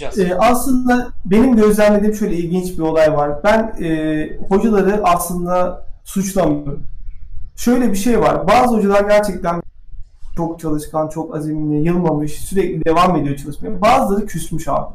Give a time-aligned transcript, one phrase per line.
[0.00, 3.44] Ee, aslında benim gözlemlediğim şöyle ilginç bir olay var.
[3.44, 6.82] Ben e, hocaları aslında suçlamıyorum.
[7.56, 8.48] Şöyle bir şey var.
[8.48, 9.62] Bazı hocalar gerçekten
[10.36, 13.80] çok çalışkan, çok azimli, yılmamış, sürekli devam ediyor çalışmaya.
[13.80, 14.94] Bazıları küsmüş abi.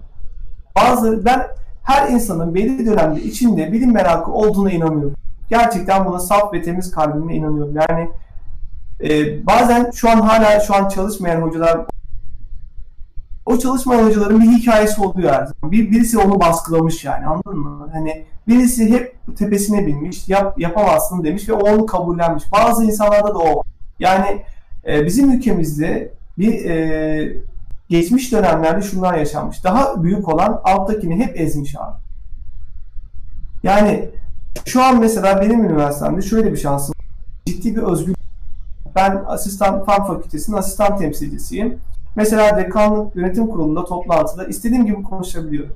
[0.75, 1.47] Bazıları ben
[1.83, 5.15] her insanın belli dönemde içinde bilim merakı olduğuna inanıyorum.
[5.49, 7.75] Gerçekten buna saf ve temiz kalbimle inanıyorum.
[7.75, 8.09] Yani
[9.03, 11.85] e, bazen şu an hala şu an çalışmayan hocalar
[13.45, 15.71] o çalışmayan hocaların bir hikayesi oluyor her zaman.
[15.71, 17.89] Bir, birisi onu baskılamış yani anladın mı?
[17.93, 22.43] Hani birisi hep tepesine binmiş, yap, yapamazsın demiş ve onu kabullenmiş.
[22.51, 23.65] Bazı insanlarda da o var.
[23.99, 24.41] Yani
[24.87, 27.33] e, bizim ülkemizde bir e,
[27.89, 29.63] geçmiş dönemlerde şunlar yaşanmış.
[29.63, 31.97] Daha büyük olan alttakini hep ezmiş abi.
[33.63, 34.09] Yani
[34.65, 36.95] şu an mesela benim üniversitemde şöyle bir şansım
[37.45, 38.15] ciddi bir özgür
[38.95, 41.79] ben asistan fen fakültesinin asistan temsilcisiyim.
[42.15, 45.75] Mesela dekanlık yönetim kurulunda toplantıda istediğim gibi konuşabiliyorum.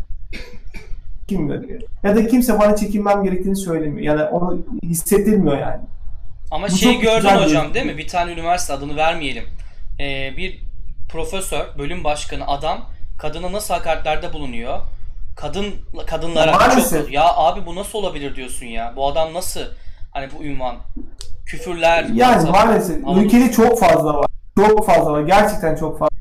[1.27, 1.81] Kim veriyor?
[2.03, 4.17] Ya da kimse bana çekinmem gerektiğini söylemiyor.
[4.17, 5.81] Yani onu hissettirmiyor yani.
[6.51, 7.97] Ama Bu şeyi gördün hocam değil mi?
[7.97, 9.43] Bir tane üniversite adını vermeyelim.
[9.99, 10.61] Ee, bir
[11.09, 12.85] profesör, bölüm başkanı adam
[13.17, 14.79] kadına nasıl hakaretlerde bulunuyor?
[15.35, 15.65] Kadın
[16.07, 17.01] kadınlara Maalesef.
[17.01, 18.93] çok ya abi bu nasıl olabilir diyorsun ya?
[18.95, 19.61] Bu adam nasıl
[20.11, 20.75] hani bu ünvan
[21.45, 24.25] küfürler yani maalesef ülkede çok fazla var.
[24.57, 25.21] Çok fazla var.
[25.21, 26.14] Gerçekten çok fazla.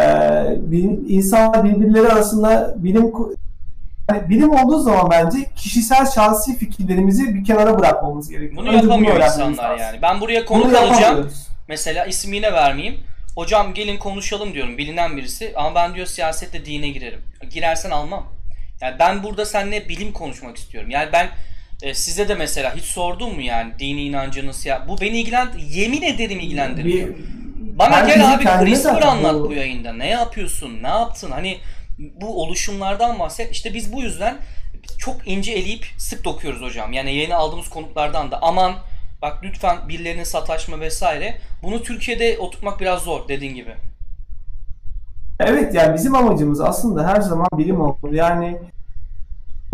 [0.00, 0.58] Ee,
[1.08, 3.12] insanlar birbirleri arasında bilim
[4.10, 8.56] yani bilim olduğu zaman bence kişisel şahsi fikirlerimizi bir kenara bırakmamız gerekiyor.
[8.56, 10.02] Bunu Önce yapamıyor bunu insanlar yani.
[10.02, 11.30] Ben buraya konuk alacağım.
[11.68, 13.00] Mesela ismini vermeyeyim.
[13.34, 17.20] Hocam gelin konuşalım diyorum bilinen birisi ama ben diyor siyasetle dine girerim.
[17.50, 18.26] Girersen almam.
[18.80, 20.90] Yani ben burada seninle bilim konuşmak istiyorum.
[20.90, 21.28] Yani ben
[21.82, 26.02] e, size de mesela hiç sordum mu yani dini inancınız ya bu beni ilgilen yemin
[26.02, 27.08] ederim ilgilendiriyor.
[27.08, 27.14] Bir,
[27.78, 29.52] Bana gel abi CRISPR anlat bu...
[29.52, 29.92] yayında.
[29.92, 30.82] Ne yapıyorsun?
[30.82, 31.30] Ne yaptın?
[31.30, 31.58] Hani
[31.98, 33.52] bu oluşumlardan bahset.
[33.52, 34.36] İşte biz bu yüzden
[34.98, 36.92] çok ince eleyip sık dokuyoruz hocam.
[36.92, 38.74] Yani yeni aldığımız konuklardan da aman
[39.22, 41.38] bak lütfen birilerine sataşma vesaire.
[41.62, 43.74] Bunu Türkiye'de oturtmak biraz zor dediğin gibi.
[45.40, 48.16] Evet yani bizim amacımız aslında her zaman bilim olmalı.
[48.16, 48.58] Yani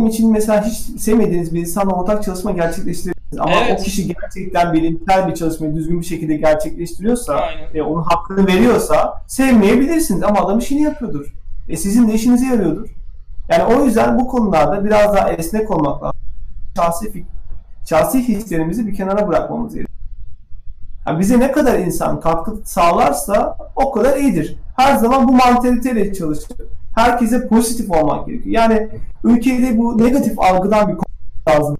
[0.08, 3.19] için mesela hiç sevmediğiniz bir insanla ortak çalışma gerçekleştirebilirsiniz.
[3.38, 3.80] Ama evet.
[3.80, 10.22] o kişi gerçekten bilimsel bir çalışmayı düzgün bir şekilde gerçekleştiriyorsa ve onun hakkını veriyorsa sevmeyebilirsiniz
[10.22, 11.34] ama adam işini yapıyordur.
[11.68, 12.88] E sizin de işinize yarıyordur.
[13.48, 16.20] Yani o yüzden bu konularda biraz daha esnek olmak lazım.
[16.76, 17.24] Şahsi,
[17.88, 19.98] şahsi hislerimizi bir kenara bırakmamız gerekiyor.
[21.06, 24.56] Yani bize ne kadar insan katkı sağlarsa o kadar iyidir.
[24.76, 26.56] Her zaman bu mantaliteyle çalışır.
[26.94, 28.54] Herkese pozitif olmak gerekiyor.
[28.54, 28.88] Yani
[29.24, 30.96] ülkede bu negatif algıdan bir
[31.52, 31.76] lazım.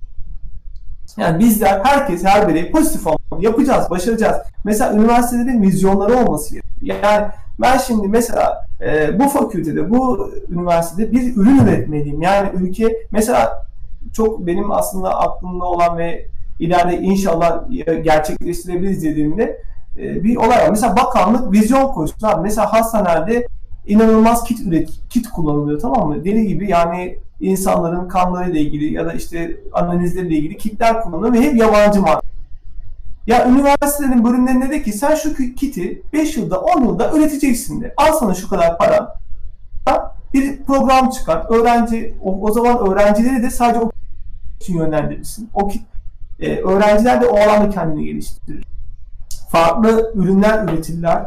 [1.16, 3.44] Yani bizler, herkes, her birey pozitif olmalı.
[3.44, 4.36] Yapacağız, başaracağız.
[4.64, 6.96] Mesela üniversitede de vizyonları olması gerekiyor.
[7.02, 7.26] Yani
[7.60, 12.22] ben şimdi mesela e, bu fakültede, bu üniversitede bir ürün üretmeliyim.
[12.22, 13.66] Yani ülke mesela
[14.12, 16.26] çok benim aslında aklımda olan ve
[16.58, 17.62] ileride inşallah
[18.04, 19.62] gerçekleştirebiliriz dediğimde
[19.96, 20.68] e, bir olay var.
[20.70, 22.18] Mesela bakanlık vizyon koysun.
[22.42, 23.46] Mesela hastanelerde
[23.86, 26.24] inanılmaz kit üret, kit kullanılıyor tamam mı?
[26.24, 31.56] Deli gibi yani insanların kanlarıyla ilgili ya da işte analizleriyle ilgili kitler kullanılıyor ve hep
[31.56, 32.20] yabancı mal.
[33.26, 37.94] Ya üniversitenin bölümlerinde de ki sen şu kiti 5 yılda 10 yılda üreteceksin de.
[37.96, 39.20] Al sana şu kadar para.
[40.34, 41.46] Bir program çıkar.
[41.48, 43.90] Öğrenci o, o zaman öğrencileri de sadece o
[44.60, 45.50] için yönlendirirsin.
[45.54, 45.82] O kit,
[46.40, 48.64] e, öğrenciler de o alanda kendini geliştirir.
[49.48, 51.26] Farklı ürünler üretirler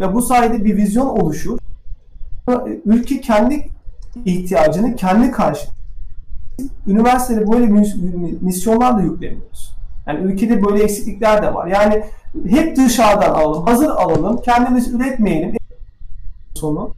[0.00, 1.58] ve bu sayede bir vizyon oluşur.
[2.84, 3.68] Ülke kendi
[4.24, 5.66] ihtiyacını kendi karşı.
[6.86, 7.66] Üniversitede böyle
[8.40, 9.74] misyonlar da yüklemiyoruz.
[10.06, 11.66] Yani ülkede böyle eksiklikler de var.
[11.66, 12.04] Yani
[12.48, 15.56] hep dışarıdan alalım, hazır alalım, kendimiz üretmeyelim.
[16.54, 16.94] Sonu.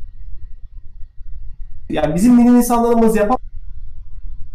[1.91, 3.37] Yani bizim bilim insanlarımız yapar.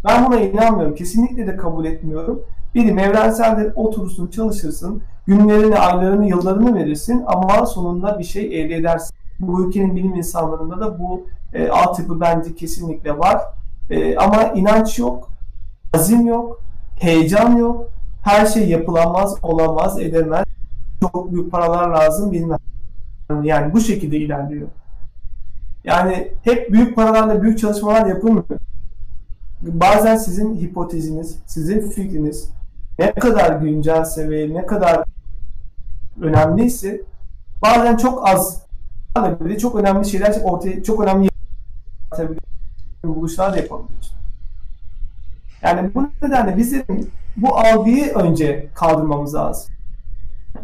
[0.04, 0.94] Ben buna inanmıyorum.
[0.94, 2.42] Kesinlikle de kabul etmiyorum.
[2.74, 3.72] Bilim evrenseldir.
[3.74, 5.02] Oturursun, çalışırsın.
[5.26, 9.16] Günlerini, aylarını, yıllarını verirsin ama sonunda bir şey elde edersin.
[9.42, 13.42] Bu ülkenin bilim insanlarında da bu e, altyapı bence kesinlikle var.
[13.90, 15.30] E, ama inanç yok,
[15.94, 16.60] azim yok,
[17.00, 17.88] heyecan yok.
[18.24, 20.44] Her şey yapılamaz, olamaz, edemez.
[21.00, 22.58] Çok büyük paralar lazım bilmem.
[23.42, 24.68] Yani bu şekilde ilerliyor.
[25.84, 28.44] Yani hep büyük paralarla büyük çalışmalar yapılmıyor.
[29.60, 32.50] Bazen sizin hipoteziniz, sizin fikriniz
[32.98, 35.04] ne kadar güncelse ve ne kadar
[36.20, 37.00] önemliyse
[37.62, 38.62] bazen çok az
[39.60, 41.28] çok önemli şeyler ortaya çok önemli
[43.04, 44.16] buluşlar da yapabiliyorsun.
[45.62, 46.84] Yani bu nedenle bizim
[47.36, 49.72] bu algıyı önce kaldırmamız lazım.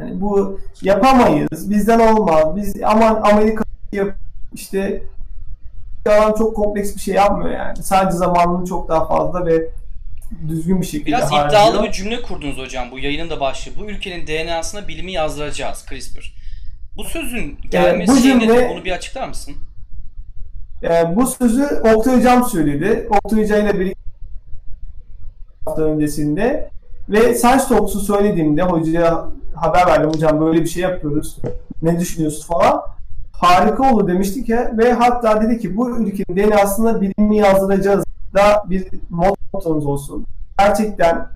[0.00, 4.14] Yani bu yapamayız, bizden olmaz, biz aman Amerika yap,
[4.54, 5.02] işte
[6.06, 7.82] adam çok kompleks bir şey yapmıyor yani.
[7.82, 9.68] Sadece zamanını çok daha fazla ve
[10.48, 11.48] düzgün bir şekilde Biraz harcıyor.
[11.48, 13.72] iddialı bir cümle kurdunuz hocam bu yayının da başlığı.
[13.78, 16.37] Bu ülkenin DNA'sına bilimi yazdıracağız CRISPR.
[16.98, 18.68] Bu sözün gelmesi ee, bu cümle, nedir?
[18.70, 19.54] Bunu bir açıklar mısın?
[20.82, 21.64] E, bu sözü
[21.94, 23.08] Oktay Hocam söyledi.
[23.10, 23.94] Oktay Hoca ile bir
[25.66, 26.70] hafta öncesinde
[27.08, 31.38] ve Science Talks'u söylediğimde hocaya haber verdim hocam böyle bir şey yapıyoruz.
[31.82, 32.82] Ne düşünüyorsun falan.
[33.32, 38.04] Harika olur demiştik ya ve hatta dedi ki bu ülkenin DNA'sına bilimi yazdıracağız
[38.34, 40.26] da bir mottomuz olsun.
[40.58, 41.28] Gerçekten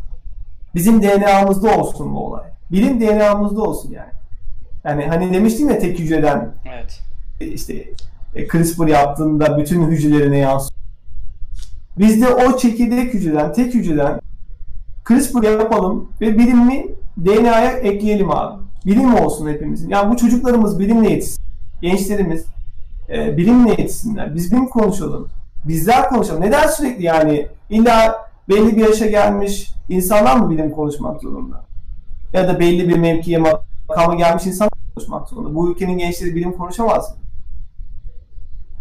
[0.74, 2.44] bizim DNA'mızda olsun bu olay.
[2.70, 4.21] Bilim DNA'mızda olsun yani.
[4.84, 7.00] Yani hani demiştim ya tek hücreden evet.
[7.40, 7.74] işte
[8.34, 10.82] e, CRISPR yaptığında bütün hücrelerine yansıyor.
[11.98, 14.20] Biz de o çekirdek hücreden, tek hücreden
[15.08, 16.86] CRISPR yapalım ve bilimi
[17.24, 18.62] DNA'ya ekleyelim abi.
[18.86, 19.88] Bilim olsun hepimizin.
[19.88, 21.44] Yani bu çocuklarımız bilimle yetişsin.
[21.80, 22.44] Gençlerimiz
[23.08, 24.34] e, bilimle yetişsinler.
[24.34, 25.28] Biz bilim konuşalım.
[25.64, 26.42] Bizler konuşalım.
[26.42, 28.16] Neden sürekli yani illa
[28.48, 31.64] belli bir yaşa gelmiş insanlar mı bilim konuşmak zorunda?
[32.32, 33.38] Ya da belli bir mevkiye
[33.96, 35.54] makama gelmiş insan konuşmak zorunda.
[35.54, 37.16] Bu ülkenin gençleri bilim konuşamaz mı?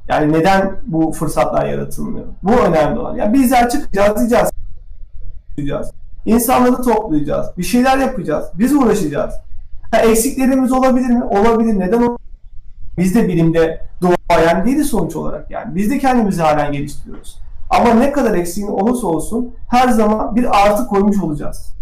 [0.07, 2.25] Yani neden bu fırsatlar yaratılmıyor?
[2.43, 3.15] Bu önemli olan.
[3.15, 4.49] Yani bizler çıkacağız, diyeceğiz.
[5.57, 5.91] Diyeceğiz.
[6.25, 7.47] İnsanları toplayacağız.
[7.57, 8.45] Bir şeyler yapacağız.
[8.53, 9.33] Biz uğraşacağız.
[9.91, 11.23] Ha, eksiklerimiz olabilir mi?
[11.23, 11.79] Olabilir.
[11.79, 12.17] Neden olabilir?
[12.97, 15.75] Biz de bilimde doğayan değiliz sonuç olarak yani.
[15.75, 17.39] Biz de kendimizi halen geliştiriyoruz.
[17.69, 21.73] Ama ne kadar eksiğin olursa olsun her zaman bir artı koymuş olacağız.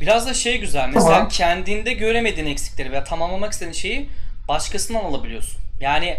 [0.00, 0.88] Biraz da şey güzel.
[0.94, 1.28] Mesela tamam.
[1.28, 4.08] kendinde göremediğin eksikleri veya tamamlamak istediğin şeyi
[4.48, 5.60] başkasından alabiliyorsun.
[5.80, 6.16] Yani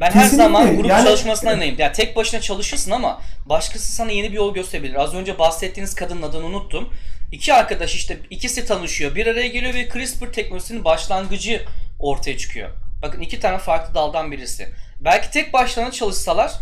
[0.00, 0.42] ben Kesinlikle.
[0.42, 1.76] her zaman grup yani, çalışmasına yanayım.
[1.78, 4.94] Yani tek başına çalışırsın ama başkası sana yeni bir yol gösterebilir.
[4.94, 6.88] Az önce bahsettiğiniz kadının adını unuttum.
[7.32, 9.14] İki arkadaş işte ikisi tanışıyor.
[9.14, 11.62] Bir araya geliyor ve CRISPR teknolojisinin başlangıcı
[11.98, 12.68] ortaya çıkıyor.
[13.02, 14.68] Bakın iki tane farklı daldan birisi.
[15.00, 16.52] Belki tek başlarına çalışsalar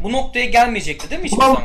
[0.00, 1.64] bu noktaya gelmeyecekti değil mi hiçbir zaman?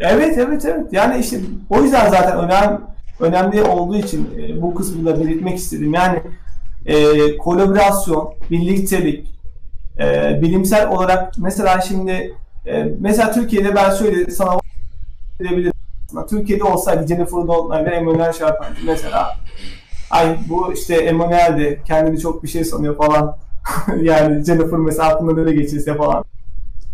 [0.00, 0.86] Evet evet evet.
[0.92, 1.36] Yani işte
[1.70, 2.80] o yüzden zaten önem,
[3.20, 5.94] önemli olduğu için e, bu kısmı da belirtmek istedim.
[5.94, 6.20] Yani
[6.86, 9.26] e, kolaborasyon, birliktelik,
[9.98, 12.34] e, bilimsel olarak mesela şimdi
[12.66, 14.58] e, mesela Türkiye'de ben şöyle sana
[15.40, 15.72] verebilirim.
[16.30, 19.36] Türkiye'de olsaydı Jennifer Doudna ile Emmanuel Charpentier mesela
[20.10, 23.36] ay bu işte Emmanuel de kendini çok bir şey sanıyor falan
[24.02, 26.24] yani Jennifer mesela aklında böyle geçirse falan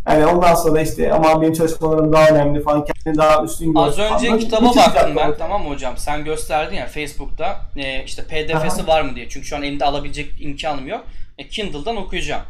[0.09, 4.27] yani ondan sonra işte ama benim çalışmalarım daha önemli falan kendini daha üstün Az önce
[4.27, 4.39] falan.
[4.39, 9.17] kitaba baktım ben tamam mı hocam sen gösterdin ya Facebook'ta e, işte pdf'si var mı
[9.17, 11.05] diye çünkü şu an elinde alabilecek imkanım yok
[11.39, 12.43] e, Kindle'dan okuyacağım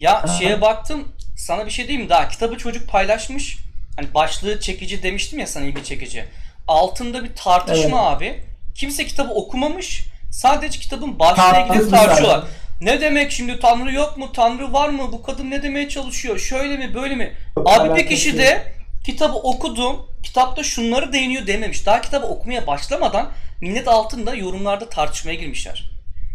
[0.00, 0.26] ya Aha.
[0.26, 1.04] şeye baktım
[1.36, 3.58] sana bir şey diyeyim mi daha kitabı çocuk paylaşmış.
[3.96, 6.24] Hani başlığı çekici demiştim ya sana ilgi çekici.
[6.68, 8.16] Altında bir tartışma evet.
[8.16, 8.44] abi.
[8.74, 10.04] Kimse kitabı okumamış.
[10.30, 12.44] Sadece kitabın başlığına ilgili tartışıyorlar.
[12.82, 14.32] Ne demek şimdi Tanrı yok mu?
[14.32, 15.02] Tanrı var mı?
[15.12, 16.38] Bu kadın ne demeye çalışıyor?
[16.38, 17.32] Şöyle mi böyle mi?
[17.56, 18.62] Abi bir kişi de
[19.04, 19.96] kitabı okudum.
[20.22, 21.86] Kitapta şunları değiniyor dememiş.
[21.86, 23.28] Daha kitabı okumaya başlamadan
[23.60, 25.90] millet altında yorumlarda tartışmaya girmişler.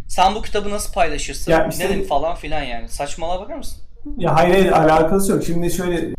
[0.08, 1.52] Sen bu kitabı nasıl paylaşırsın?
[1.52, 2.90] Ya işte, Neden falan filan yani.
[2.90, 3.82] Saçmalığa bakar mısın?
[4.18, 5.44] Ya hayır, hayır alakası yok.
[5.44, 6.16] Şimdi şöyle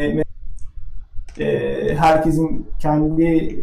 [0.00, 0.24] e,
[1.44, 3.58] e, herkesin kendi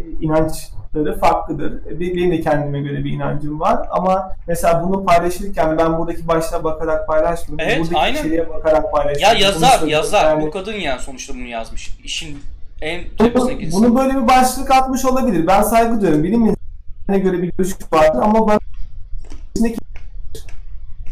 [0.96, 2.00] inançları farklıdır.
[2.00, 7.08] Benim de kendime göre bir inancım var ama mesela bunu paylaşırken ben buradaki başlığa bakarak
[7.08, 7.66] paylaşmıyorum.
[7.68, 8.20] Evet, buradaki aynen.
[8.20, 9.38] içeriğe bakarak paylaşıyorum.
[9.38, 10.26] Ya yazar, yazar.
[10.26, 11.98] Yani, bu kadın yani sonuçta bunu yazmış.
[12.04, 12.40] İşin
[12.82, 13.84] en tepesine girsin.
[13.84, 15.48] Bunu böyle bir başlık atmış olabilir.
[15.48, 16.24] Ben saygı duyuyorum.
[16.24, 18.60] Bilim insanına göre bir görüş vardır ama ben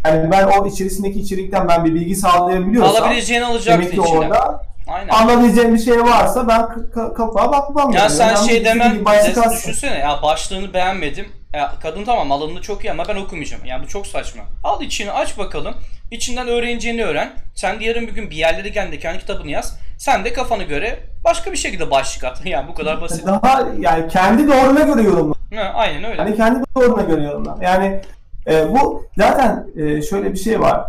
[0.05, 4.29] yani ben o içerisindeki içerikten ben bir bilgi sağlayabiliyorsam alabileceğini alacaktı demek ki içinden.
[4.29, 5.13] orada Aynen.
[5.13, 6.67] Anlayabileceğim bir şey varsa ben
[7.13, 7.91] kapağa bakmam.
[7.91, 8.11] Ya yani.
[8.11, 9.05] sen yani şey demen,
[9.51, 11.25] düşünsene ya başlığını beğenmedim.
[11.53, 13.65] Ya kadın tamam alanını çok iyi ama ben okumayacağım.
[13.65, 14.43] Yani bu çok saçma.
[14.63, 15.75] Al içini aç bakalım.
[16.11, 17.31] İçinden öğreneceğini öğren.
[17.55, 19.79] Sen de yarın bir gün bir yerlere geldiğinde kendi kitabını yaz.
[19.97, 22.41] Sen de kafana göre başka bir şekilde başlık at.
[22.45, 23.25] Yani bu kadar basit.
[23.25, 25.35] Daha yani kendi doğruna göre yorumla.
[25.55, 26.21] Ha, aynen öyle.
[26.21, 27.57] Yani kendi doğruna göre yorumla.
[27.61, 28.01] Yani
[28.47, 30.81] e, bu zaten e, şöyle bir şey var.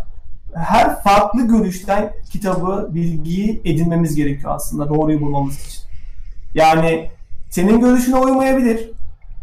[0.54, 5.82] Her farklı görüşten kitabı, bilgiyi edinmemiz gerekiyor aslında doğruyu bulmamız için.
[6.54, 7.10] Yani
[7.50, 8.90] senin görüşüne uymayabilir.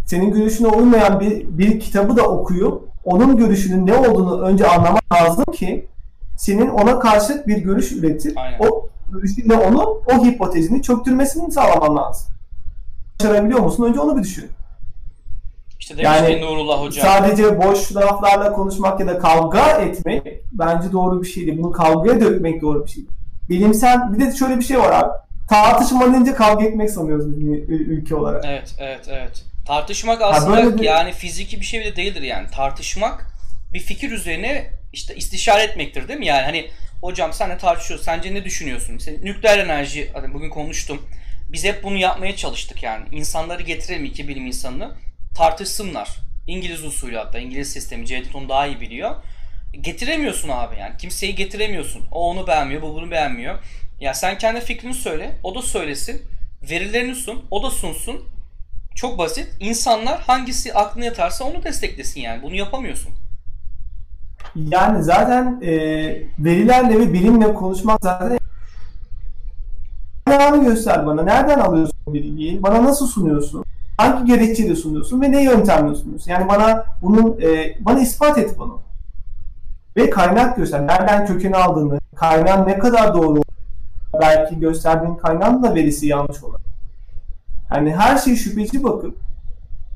[0.05, 5.45] Senin görüşüne uymayan bir, bir kitabı da okuyup onun görüşünün ne olduğunu önce anlaman lazım
[5.53, 5.87] ki
[6.37, 8.59] senin ona karşı bir görüş üretip Aynen.
[8.59, 12.27] o görüşünle onu o hipotezini çöktürmesini sağlaman lazım.
[13.19, 13.83] Başarabiliyor musun?
[13.83, 14.49] Önce onu bir düşün.
[15.81, 17.07] İşte demiş yani, ki Nurullah Hocam.
[17.07, 21.57] Sadece boş laflarla konuşmak ya da kavga etmek bence doğru bir şey değil.
[21.57, 23.09] Bunu kavgaya dökmek doğru bir şey değil.
[23.49, 25.11] Bilimsel bir de şöyle bir şey var abi.
[25.49, 27.25] Tartışma deyince kavga etmek sanıyoruz
[27.69, 28.45] ülke olarak.
[28.47, 29.43] Evet, evet, evet.
[29.67, 30.83] Tartışmak aslında bir...
[30.83, 32.47] yani fiziki bir şey bile değildir yani.
[32.55, 33.25] Tartışmak
[33.73, 36.25] bir fikir üzerine işte istişare etmektir değil mi?
[36.25, 36.67] Yani hani
[37.01, 38.05] Hocam senle tartışıyoruz.
[38.05, 38.93] Sence ne düşünüyorsun?
[38.93, 41.01] Mesela nükleer enerji hani bugün konuştum.
[41.51, 43.05] Biz hep bunu yapmaya çalıştık yani.
[43.11, 44.91] İnsanları getirelim iki bilim insanını
[45.35, 46.17] tartışsınlar.
[46.47, 49.15] İngiliz usulü hatta İngiliz sistemi Cevdet onu daha iyi biliyor.
[49.81, 50.97] Getiremiyorsun abi yani.
[50.97, 52.01] Kimseyi getiremiyorsun.
[52.11, 53.59] O onu beğenmiyor, bu bunu beğenmiyor.
[53.99, 56.21] Ya sen kendi fikrini söyle, o da söylesin.
[56.69, 58.21] Verilerini sun, o da sunsun.
[58.95, 59.47] Çok basit.
[59.59, 62.43] İnsanlar hangisi aklına yatarsa onu desteklesin yani.
[62.43, 63.11] Bunu yapamıyorsun.
[64.55, 65.71] Yani zaten e,
[66.39, 68.37] verilerle ve bilimle konuşmak zaten
[70.25, 71.23] kaynağını göster bana.
[71.23, 72.63] Nereden alıyorsun bilgiyi?
[72.63, 73.65] Bana nasıl sunuyorsun?
[74.01, 76.31] Hangi gerekçeyle sunuyorsun ve ne yöntemle sunuyorsun?
[76.31, 78.79] Yani bana bunun e, bana ispat et bunu.
[79.97, 80.87] Ve kaynak göster.
[80.87, 83.41] Nereden kökeni aldığını, kaynağın ne kadar doğru
[84.21, 86.59] belki gösterdiğin kaynağın da verisi yanlış olur.
[87.73, 89.17] Yani her şeyi şüpheci bakıp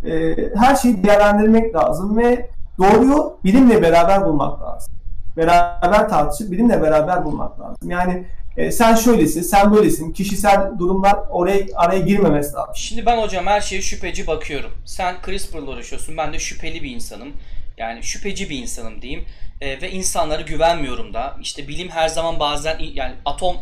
[0.05, 4.93] e, her şeyi değerlendirmek lazım ve doğruyu bilimle beraber bulmak lazım.
[5.37, 7.89] Beraber tartışıp bilimle beraber bulmak lazım.
[7.89, 8.25] Yani
[8.57, 10.13] e, sen şöylesin, sen böylesin.
[10.13, 12.75] Kişisel durumlar oraya araya girmemesi lazım.
[12.75, 14.71] Şimdi ben hocam her şeye şüpheci bakıyorum.
[14.85, 16.17] Sen CRISPR'la uğraşıyorsun.
[16.17, 17.33] Ben de şüpheli bir insanım.
[17.77, 19.25] Yani şüpheci bir insanım diyeyim.
[19.61, 21.37] E, ve insanlara güvenmiyorum da.
[21.41, 23.57] İşte bilim her zaman bazen yani atom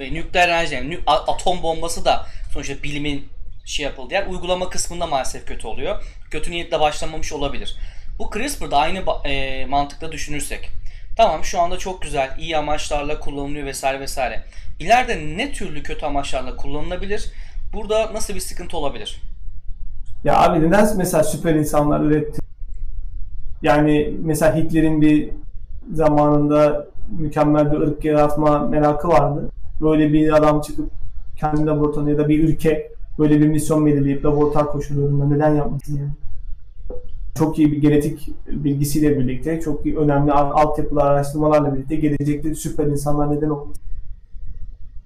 [0.00, 3.28] ve nükleer enerji yani atom bombası da sonuçta bilimin
[3.64, 4.14] şey yapıldı.
[4.14, 6.04] Yani uygulama kısmında maalesef kötü oluyor.
[6.30, 7.76] Kötü niyetle başlamamış olabilir.
[8.18, 10.70] Bu CRISPR'da aynı e, mantıkla düşünürsek.
[11.22, 14.42] Tamam şu anda çok güzel, iyi amaçlarla kullanılıyor vesaire vesaire.
[14.78, 17.32] İleride ne türlü kötü amaçlarla kullanılabilir?
[17.72, 19.22] Burada nasıl bir sıkıntı olabilir?
[20.24, 22.40] Ya abi neden mesela süper insanlar üretti?
[23.62, 25.30] Yani mesela Hitler'in bir
[25.92, 26.86] zamanında
[27.18, 29.50] mükemmel bir ırk yaratma merakı vardı.
[29.80, 30.90] Böyle bir adam çıkıp
[31.36, 36.10] kendi laboratuvarında ya da bir ülke böyle bir misyon belirleyip laboratuvar koşullarında neden yapmasın yani?
[37.34, 43.36] Çok iyi bir genetik bilgisiyle birlikte, çok iyi önemli altyapılar, araştırmalarla birlikte gelecekte süper insanlar
[43.36, 43.82] neden olmasın?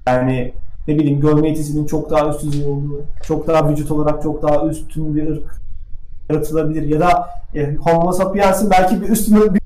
[0.06, 0.54] Yani
[0.88, 4.66] ne bileyim görme yetisinin çok daha üst düzey olduğu, çok daha vücut olarak çok daha
[4.66, 5.60] üstün bir ırk
[6.30, 9.64] yaratılabilir ya da e, Homo sapiens'in belki bir üstün bir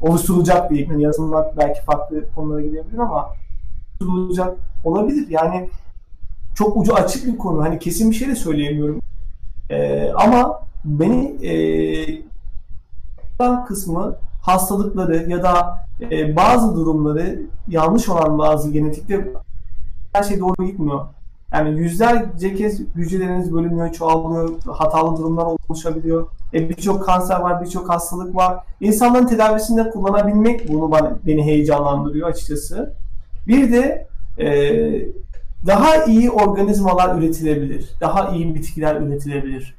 [0.00, 3.28] oluşturulacak diye yani yazılmak belki farklı konulara gidebilir ama
[4.00, 5.26] oluşturulacak olabilir.
[5.28, 5.70] Yani
[6.54, 7.62] çok ucu açık bir konu.
[7.62, 9.00] Hani kesin bir şey de söyleyemiyorum.
[9.70, 11.52] Ee, ama beni e,
[13.68, 19.32] kısmı hastalıkları ya da e, bazı durumları yanlış olan bazı genetikte
[20.12, 21.06] her şey doğru gitmiyor.
[21.52, 26.28] Yani yüzlerce kez hücreleriniz bölünüyor, çoğalıyor, hatalı durumlar oluşabiliyor.
[26.54, 28.64] E, birçok kanser var, birçok hastalık var.
[28.80, 32.94] İnsanların tedavisinde kullanabilmek bunu bana, beni heyecanlandırıyor açıkçası.
[33.46, 34.08] Bir de
[34.38, 34.48] e,
[35.66, 37.90] daha iyi organizmalar üretilebilir.
[38.00, 39.74] Daha iyi bitkiler üretilebilir.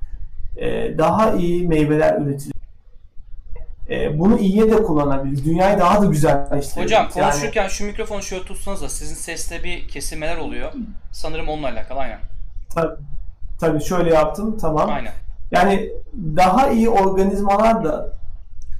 [0.57, 2.53] E, daha iyi meyveler üretilir.
[3.89, 5.45] E, bunu iyiye de kullanabilir.
[5.45, 6.85] Dünyayı daha da güzelleştirebilir.
[6.85, 10.71] Hocam konuşurken yani, şu mikrofonu şöyle tutsanız da sizin seste bir kesilmeler oluyor.
[11.11, 12.19] Sanırım onunla alakalı aynen.
[12.75, 12.95] Tabii,
[13.59, 14.89] tabii şöyle yaptım tamam.
[14.89, 15.13] Aynen.
[15.51, 18.18] Yani daha iyi organizmalar da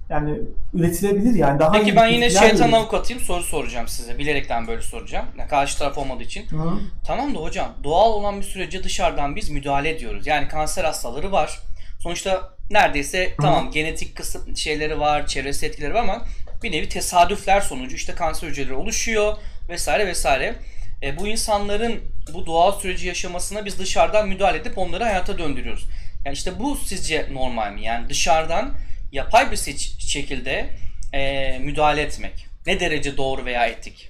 [0.09, 0.39] yani
[0.73, 4.17] üretilebilir yani daha Peki ben yine şeytan avukatıyım soru soracağım size.
[4.17, 5.25] Bilerekten böyle soracağım.
[5.37, 6.47] Yani karşı taraf olmadığı için.
[6.47, 6.79] Hı.
[7.07, 10.27] Tamam da hocam doğal olan bir sürece dışarıdan biz müdahale ediyoruz.
[10.27, 11.59] Yani kanser hastaları var.
[11.99, 13.41] Sonuçta neredeyse Hı.
[13.41, 16.25] tamam genetik kısım şeyleri var, çevresi etkileri var ama
[16.63, 19.37] bir nevi tesadüfler sonucu işte kanser hücreleri oluşuyor
[19.69, 20.55] vesaire vesaire.
[21.03, 21.99] E, bu insanların
[22.33, 25.85] bu doğal süreci yaşamasına biz dışarıdan müdahale edip onları hayata döndürüyoruz.
[26.25, 27.83] Yani işte bu sizce normal mi?
[27.83, 28.71] Yani dışarıdan
[29.11, 29.57] yapay bir
[29.99, 30.69] şekilde
[31.13, 34.09] e, müdahale etmek ne derece doğru veya etik?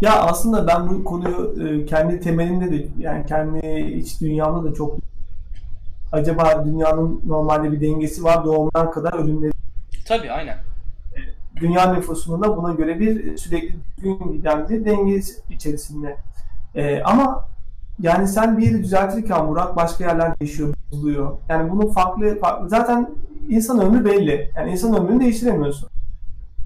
[0.00, 4.98] Ya aslında ben bu konuyu e, kendi temelinde de yani kendi iç dünyamda da çok
[6.12, 9.52] acaba dünyanın normalde bir dengesi var doğumdan kadar ölümleri.
[10.06, 10.58] Tabii aynen.
[11.56, 16.16] Dünya nüfusunun da buna göre bir sürekli düzgün giden bir denge içerisinde.
[16.74, 17.48] Ee, ama
[18.00, 21.36] yani sen bir yeri düzeltirken Burak başka yerler değişiyor, bozuluyor.
[21.48, 23.10] Yani bunun farklı, farklı zaten
[23.48, 24.50] insan ömrü belli.
[24.56, 25.88] Yani insan ömrünü değiştiremiyorsun.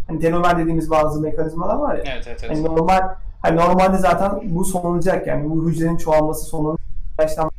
[0.06, 2.02] Hani telomer dediğimiz bazı mekanizmalar var ya.
[2.06, 2.56] Evet, evet, evet.
[2.56, 3.00] Hani normal
[3.42, 7.52] hani normalde zaten bu sonlanacak yani bu hücrenin çoğalması sonlanacak.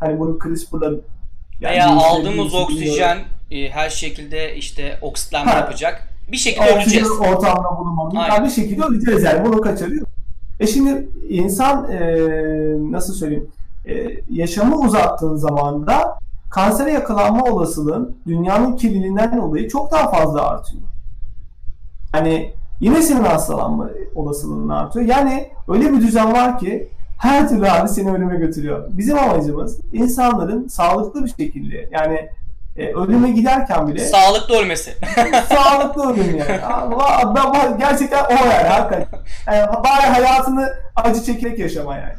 [0.00, 0.86] Hani bunu CRISPR'la
[1.60, 3.18] yani Veya aldığımız oksijen
[3.50, 6.08] e, her şekilde işte oksitlenme yapacak.
[6.32, 7.08] Bir şekilde Oksijen öleceğiz.
[7.20, 8.14] ortamda bulunmamız.
[8.14, 9.44] Yani bir şekilde öleceğiz yani.
[9.44, 10.06] Bunu kaçırıyor.
[10.60, 12.00] E şimdi insan e,
[12.92, 13.50] nasıl söyleyeyim
[13.86, 13.94] e,
[14.30, 16.18] yaşamı uzattığın zaman da
[16.50, 20.82] kansere yakalanma olasılığın dünyanın kirliliğinden dolayı çok daha fazla artıyor.
[22.14, 25.06] Yani yine senin hastalanma olasılığın artıyor.
[25.06, 28.88] Yani öyle bir düzen var ki her türlü abi seni ölüme götürüyor.
[28.88, 32.28] Bizim amacımız insanların sağlıklı bir şekilde yani
[32.76, 34.94] e, ölüme giderken bile sağlıklı ölmesi.
[35.48, 36.64] sağlıklı ölüm yani.
[36.64, 39.20] Allah, ben, gerçekten o yani hakikaten.
[39.46, 42.14] Yani bari hayatını acı çekerek yaşama yani.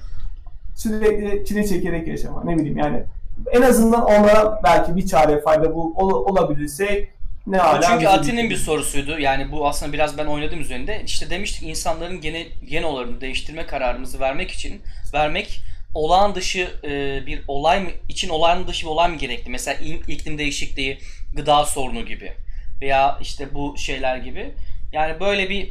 [0.75, 2.43] Sürekli çile çekerek yaşama.
[2.43, 3.03] Ne bileyim yani.
[3.51, 7.07] En azından onlara belki bir çare fayda bul, ol, olabilirse
[7.47, 9.19] ne hala Çünkü Atin'in bir sorusuydu.
[9.19, 11.01] Yani bu aslında biraz ben oynadım üzerinde.
[11.05, 14.81] İşte demiştik insanların gene genolarını değiştirme kararımızı vermek için
[15.13, 15.61] vermek
[15.95, 19.49] olağan dışı e, bir olay mı için olağan dışı bir olay mı gerekli?
[19.49, 20.99] Mesela iklim değişikliği,
[21.33, 22.33] gıda sorunu gibi
[22.81, 24.51] veya işte bu şeyler gibi.
[24.93, 25.69] Yani böyle bir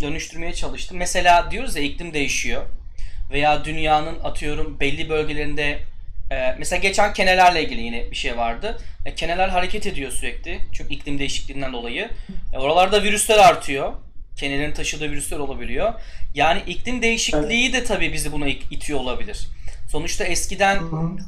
[0.00, 0.96] dönüştürmeye çalıştım.
[0.96, 2.62] Mesela diyoruz ya iklim değişiyor
[3.30, 5.78] veya dünyanın atıyorum belli bölgelerinde
[6.30, 8.78] e, mesela geçen kenelerle ilgili yine bir şey vardı.
[9.04, 12.10] E, keneler hareket ediyor sürekli çünkü iklim değişikliğinden dolayı.
[12.54, 13.92] E, oralarda virüsler artıyor.
[14.36, 15.94] Kenelerin taşıdığı virüsler olabiliyor.
[16.34, 19.48] Yani iklim değişikliği de tabii bizi buna itiyor olabilir.
[19.88, 20.78] Sonuçta eskiden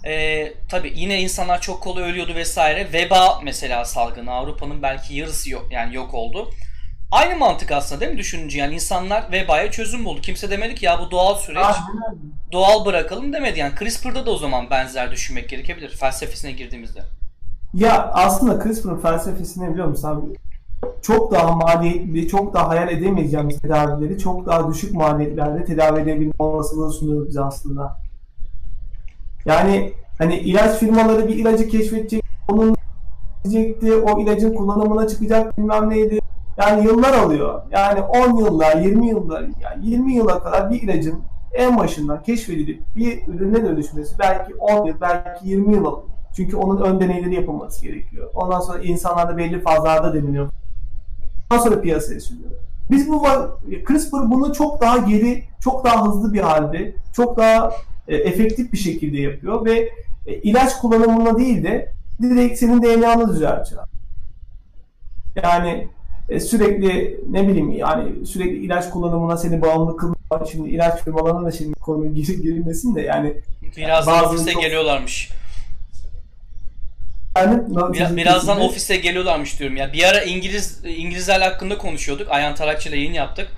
[0.04, 2.92] e, tabii yine insanlar çok kolay ölüyordu vesaire.
[2.92, 6.50] Veba mesela salgını Avrupa'nın belki yarısı yok yani yok oldu.
[7.10, 10.20] Aynı mantık aslında değil mi düşününce yani insanlar vebaya çözüm buldu.
[10.20, 11.76] Kimse demedi ki ya bu doğal süreç
[12.52, 13.58] doğal bırakalım demedi.
[13.58, 17.00] Yani CRISPR'da da o zaman benzer düşünmek gerekebilir felsefesine girdiğimizde.
[17.74, 20.20] Ya aslında CRISPR'ın felsefesini biliyor musun abi?
[21.02, 26.92] Çok daha maliyetli, çok daha hayal edemeyeceğimiz tedavileri çok daha düşük maliyetlerde tedavi edebilme olasılığı
[26.92, 28.07] sunuyor bize aslında.
[29.48, 32.76] Yani hani ilaç firmaları bir ilacı keşfedecek, onun
[33.44, 36.18] diyecekti, o ilacın kullanımına çıkacak bilmem neydi.
[36.58, 37.62] Yani yıllar alıyor.
[37.70, 43.28] Yani 10 yıllar, 20 yıllar, yani 20 yıla kadar bir ilacın en başından keşfedilip bir
[43.28, 46.08] ürüne dönüşmesi belki 10 yıl, belki 20 yıl alıyor.
[46.36, 48.30] Çünkü onun ön deneyleri yapılması gerekiyor.
[48.34, 50.48] Ondan sonra insanlarda belli fazlarda deniliyor.
[51.50, 52.50] Ondan sonra piyasaya sürüyor.
[52.90, 53.22] Biz bu
[53.88, 57.70] CRISPR bunu çok daha geri, çok daha hızlı bir halde, çok daha
[58.08, 59.92] e, efektif bir şekilde yapıyor ve
[60.26, 63.88] e, ilaç kullanımına değil de direkt senin DNA'nı düzeltiyor.
[65.42, 65.88] Yani
[66.28, 70.48] e, sürekli ne bileyim yani sürekli ilaç kullanımına seni bağımlı kılıyor.
[70.52, 73.34] Şimdi ilaç firmalarına da şimdi konu gir, girilmesin de yani
[73.76, 74.62] birazdan ofise çok...
[74.62, 75.30] geliyorlarmış.
[77.36, 79.92] Yani, Biraz, birazdan ofise geliyorlarmış diyorum ya.
[79.92, 82.30] Bir ara İngiliz İngilizler hakkında konuşuyorduk.
[82.30, 83.48] Ayhan Tarakçı ile yayın yaptık.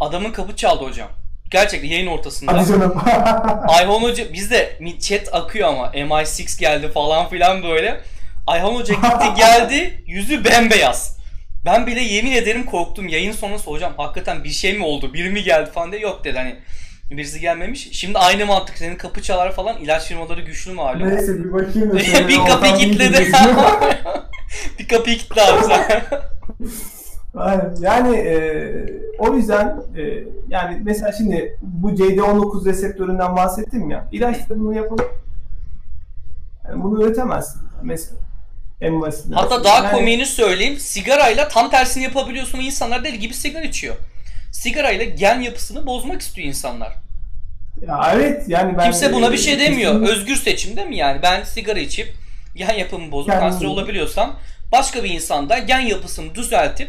[0.00, 1.08] Adamın kapı çaldı hocam.
[1.50, 2.52] Gerçekten yayın ortasında.
[2.52, 3.02] Hadi canım.
[3.68, 8.00] Ayhan Hoca bizde chat akıyor ama MI6 geldi falan filan böyle.
[8.46, 11.16] Ayhan Hoca gitti geldi yüzü bembeyaz.
[11.64, 13.08] Ben bile yemin ederim korktum.
[13.08, 15.14] Yayın sonrası hocam hakikaten bir şey mi oldu?
[15.14, 16.56] Biri mi geldi falan diye yok dedi hani.
[17.10, 17.88] Birisi gelmemiş.
[17.92, 18.78] Şimdi aynı mantık.
[18.78, 21.08] Senin kapı çalar falan ilaç firmaları güçlü malum.
[21.08, 21.92] Neyse bir bakayım
[22.28, 23.32] bir kapıyı kilitledi.
[24.78, 26.04] bir kapıyı kilitle abi sen.
[27.80, 28.36] Yani e,
[29.18, 34.08] o yüzden e, yani mesela şimdi bu CD19 reseptöründen bahsettim ya.
[34.12, 35.14] İlaçlarını yapıp
[36.68, 38.20] yani bunu üretemezsin mesela.
[38.80, 39.36] En basitinden.
[39.36, 39.90] Hatta daha yani...
[39.90, 40.78] komiğini söyleyeyim.
[40.78, 42.58] Sigarayla tam tersini yapabiliyorsun.
[42.58, 43.96] İnsanlar deli gibi sigara içiyor.
[44.52, 46.92] Sigarayla gen yapısını bozmak istiyor insanlar.
[47.86, 49.92] Ya evet yani ben Kimse buna bir şey demiyor.
[49.92, 50.06] Kesin...
[50.06, 51.22] Özgür seçim değil mi yani?
[51.22, 52.14] Ben sigara içip
[52.54, 54.36] gen yapımı bozup kanser olabiliyorsam
[54.72, 56.88] başka bir insanda gen yapısını düzeltip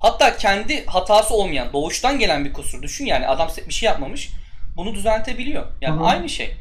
[0.00, 4.32] hatta kendi hatası olmayan doğuştan gelen bir kusur düşün yani adam bir şey yapmamış
[4.76, 5.66] bunu düzeltebiliyor.
[5.80, 6.04] Yani Hı-hı.
[6.04, 6.56] aynı şey.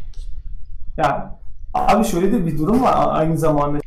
[0.97, 1.35] Ya
[1.73, 3.79] abi şöyle de bir durum var aynı zamanda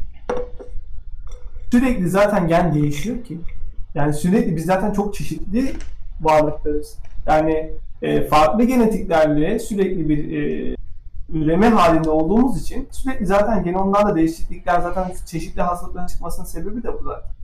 [1.71, 3.38] sürekli zaten gen değişiyor ki.
[3.95, 5.73] Yani sürekli biz zaten çok çeşitli
[6.21, 6.99] varlıklarız.
[7.27, 10.75] Yani e, farklı genetiklerle sürekli bir e,
[11.29, 17.03] üreme halinde olduğumuz için sürekli zaten genomlarda değişiklikler zaten çeşitli hastalıkların çıkmasının sebebi de bu
[17.05, 17.42] zaten.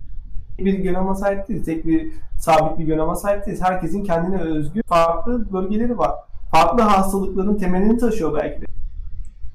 [0.59, 1.67] Bir genoma sahip değiliz.
[1.67, 3.63] Tek bir sabit bir genoma sahip değiliz.
[3.63, 6.13] Herkesin kendine özgü farklı bölgeleri var.
[6.51, 8.67] Farklı hastalıkların temelini taşıyor belki de.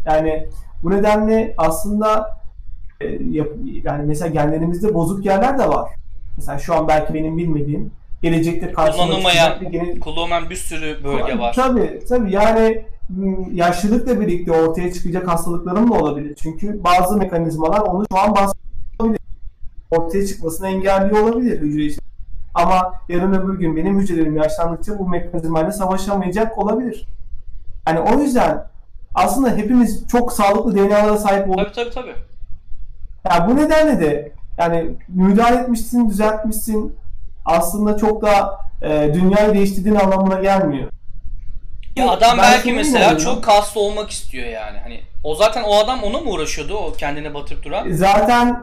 [0.05, 0.47] Yani
[0.83, 2.39] bu nedenle aslında
[3.01, 3.05] e,
[3.83, 5.89] yani mesela genlerimizde bozuk yerler de var.
[6.37, 9.99] Mesela şu an belki benim bilmediğim gelecekte karşıma kullanılmayan, gene...
[9.99, 11.53] kullanılmayan bir sürü bölge var.
[11.53, 12.85] Tabii tabii yani
[13.51, 16.37] yaşlılıkla birlikte ortaya çıkacak hastalıklarım da olabilir.
[16.43, 18.72] Çünkü bazı mekanizmalar onu şu an bahsedebilir.
[19.97, 22.01] Ortaya çıkmasını engelliyor olabilir hücre için.
[22.53, 27.05] Ama yarın öbür gün benim hücrelerim yaşlandıkça bu mekanizmayla savaşamayacak olabilir.
[27.87, 28.67] Yani o yüzden
[29.15, 31.57] aslında hepimiz çok sağlıklı DNA'lara sahip olduk.
[31.57, 32.15] Tabii tabii tabii.
[33.29, 36.95] Yani bu nedenle de yani müdahale etmişsin, düzeltmişsin.
[37.45, 40.89] Aslında çok da e, dünyayı değiştirdiğin anlamına gelmiyor.
[41.95, 44.77] Ya adam ben belki mesela çok kaslı olmak istiyor yani.
[44.83, 47.91] Hani o zaten o adam ona mı uğraşıyordu o kendine batırıp duran?
[47.91, 48.61] Zaten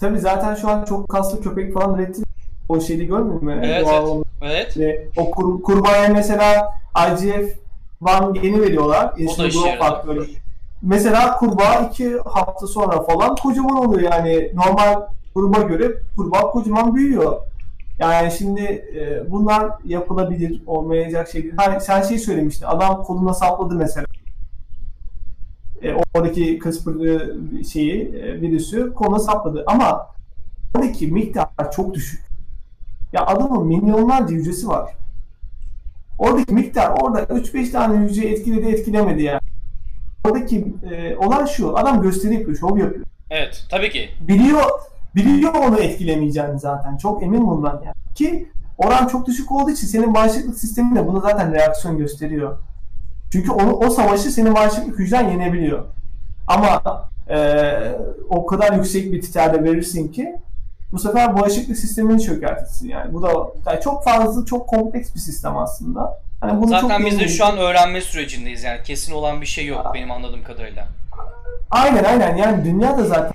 [0.00, 2.22] tabi zaten şu an çok kaslı köpek falan üretti.
[2.68, 3.48] O şeyi görmüyor musun?
[3.48, 4.26] Evet, evet.
[4.42, 4.78] evet.
[4.78, 9.12] Ve o kur, kurbağaya mesela IGF-1 geni veriyorlar.
[9.34, 9.78] O da işe
[10.82, 15.02] mesela kurbağa iki hafta sonra falan kocaman oluyor yani normal
[15.34, 17.36] gruba göre kurbağa kocaman büyüyor.
[17.98, 21.52] Yani şimdi e, bunlar yapılabilir, olmayacak şeyler.
[21.56, 24.06] Hani sen şey söylemiştin, adam koluna sapladı mesela.
[25.82, 26.90] E, oradaki CRISPR
[27.64, 29.64] şeyi, e, virüsü koluna sapladı.
[29.66, 30.06] Ama
[30.74, 32.20] oradaki miktar çok düşük.
[33.12, 34.92] Ya adamın milyonlarca hücresi var.
[36.18, 39.40] Oradaki miktar orada 3-5 tane hücre etkiledi etkilemedi yani.
[40.24, 43.06] Oradaki e, olan şu, adam gösteri yapıyor, şov yapıyor.
[43.30, 44.08] Evet, tabii ki.
[44.20, 44.62] Biliyor,
[45.14, 46.96] biliyor onu etkilemeyeceğini zaten.
[46.96, 47.94] Çok emin bundan yani.
[48.14, 52.58] Ki oran çok düşük olduğu için senin bağışıklık sistemin de buna zaten reaksiyon gösteriyor.
[53.32, 55.84] Çünkü onu, o savaşı senin bağışıklık hücren yenebiliyor.
[56.46, 56.82] Ama
[57.30, 57.38] e,
[58.28, 60.36] o kadar yüksek bir titerde verirsin ki
[60.92, 63.14] bu sefer bağışıklık sistemini çökertirsin yani.
[63.14, 63.32] Bu da
[63.66, 66.20] yani çok fazla, çok kompleks bir sistem aslında.
[66.42, 69.86] Yani bunu Zaten biz de şu an öğrenme sürecindeyiz yani kesin olan bir şey yok
[69.86, 69.94] Aa.
[69.94, 70.86] benim anladığım kadarıyla.
[71.70, 73.32] Aynen aynen yani dünya da zaten.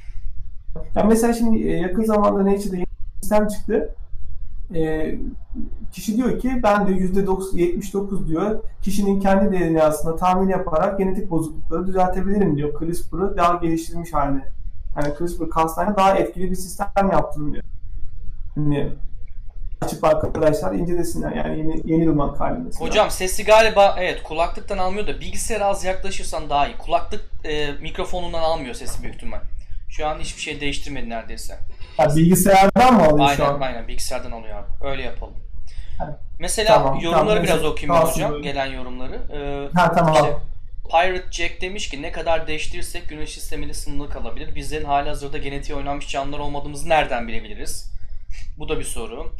[0.95, 3.95] Yani mesela şimdi e, yakın zamanda Nature'da yeni bir sistem çıktı.
[4.75, 5.15] Ee,
[5.95, 12.57] kişi diyor ki ben de %79 diyor kişinin kendi DNA'sına tahmin yaparak genetik bozuklukları düzeltebilirim
[12.57, 12.79] diyor.
[12.79, 14.41] CRISPR'ı daha geliştirilmiş haline
[14.95, 17.63] hani CRISPR Cas9'a daha etkili bir sistem yaptım diyor.
[18.55, 18.89] Hani
[19.81, 22.89] açıp arkadaşlar incelesinler yani yeni, yeni bir makale mesela.
[22.89, 26.77] Hocam sesi galiba evet kulaklıktan almıyor da bilgisayara az yaklaşırsan daha iyi.
[26.77, 29.39] Kulaklık e, mikrofonundan almıyor sesi büyük ihtimal.
[29.89, 31.57] Şu an hiçbir şey değiştirmedi neredeyse.
[31.97, 33.61] Ha, bilgisayardan mı alıyor aynen, şu an?
[33.61, 34.87] Aynen bilgisayardan alıyor abi.
[34.87, 35.44] Öyle yapalım.
[36.39, 38.31] Mesela tamam, yorumları tamam, biraz okuyayım hocam.
[38.31, 38.43] Böyle.
[38.43, 39.21] Gelen yorumları.
[39.33, 40.15] Ee, ha tamam.
[40.15, 40.37] Işte,
[40.89, 44.55] Pirate Jack demiş ki ne kadar değiştirirsek güneş sistemiyle sınırlı kalabilir.
[44.55, 47.91] Bizlerin hali hazırda genetiği oynanmış canlılar olmadığımızı nereden bilebiliriz?
[48.57, 49.31] Bu da bir soru.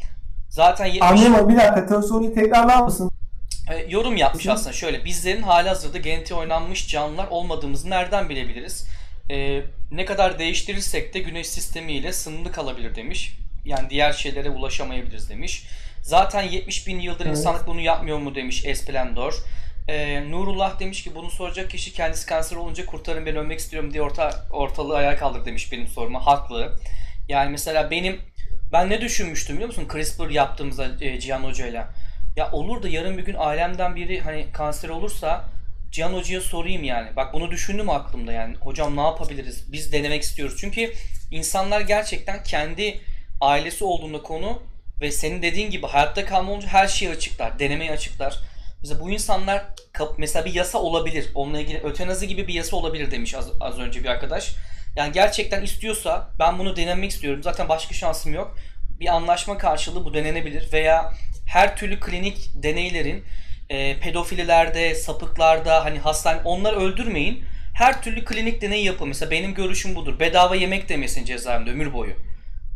[0.48, 1.02] Zaten 70...
[1.02, 3.10] Anlamadım bir dakika soruyu tekrarlar mısın?
[3.70, 5.04] E, yorum yapmış aslında şöyle.
[5.04, 8.86] Bizlerin hali hazırda genetiği oynanmış canlılar olmadığımızı nereden bilebiliriz?
[9.30, 13.38] E, ne kadar değiştirirsek de güneş sistemiyle sınırlı kalabilir demiş.
[13.64, 15.66] Yani diğer şeylere ulaşamayabiliriz demiş.
[16.06, 17.36] Zaten 70 bin yıldır evet.
[17.36, 19.34] insanlık bunu yapmıyor mu demiş Esplendor.
[19.88, 24.02] Ee, Nurullah demiş ki bunu soracak kişi kendisi kanser olunca kurtarın beni ölmek istiyorum diye
[24.02, 26.26] orta, ortalığı ayağa kaldır demiş benim soruma.
[26.26, 26.76] Haklı.
[27.28, 28.20] Yani mesela benim
[28.72, 29.88] ben ne düşünmüştüm biliyor musun?
[29.92, 31.88] CRISPR yaptığımızda e, Cihan Hoca'yla.
[32.36, 35.44] Ya olur da yarın bir gün ailemden biri hani kanser olursa
[35.90, 37.16] Cihan Hoca'ya sorayım yani.
[37.16, 38.56] Bak bunu düşündüm aklımda yani.
[38.56, 39.72] Hocam ne yapabiliriz?
[39.72, 40.56] Biz denemek istiyoruz.
[40.60, 40.92] Çünkü
[41.30, 43.00] insanlar gerçekten kendi
[43.40, 44.62] ailesi olduğunda konu
[45.00, 47.58] ve senin dediğin gibi hayatta kalma olunca her şeyi açıklar.
[47.58, 48.38] Denemeye açıklar.
[48.80, 49.64] Mesela bu insanlar
[50.18, 51.30] mesela bir yasa olabilir.
[51.34, 54.54] Onunla ilgili ötenazi gibi bir yasa olabilir demiş az, az önce bir arkadaş.
[54.96, 57.42] Yani gerçekten istiyorsa ben bunu denemek istiyorum.
[57.42, 58.56] Zaten başka şansım yok.
[59.00, 61.12] Bir anlaşma karşılığı bu denenebilir veya
[61.46, 63.24] her türlü klinik deneylerin
[63.70, 67.44] e, pedofililerde, sapıklarda hani hastane onları öldürmeyin.
[67.74, 69.08] Her türlü klinik deney yapın.
[69.08, 70.20] Mesela benim görüşüm budur.
[70.20, 72.12] Bedava yemek demesin cezaevinde ömür boyu.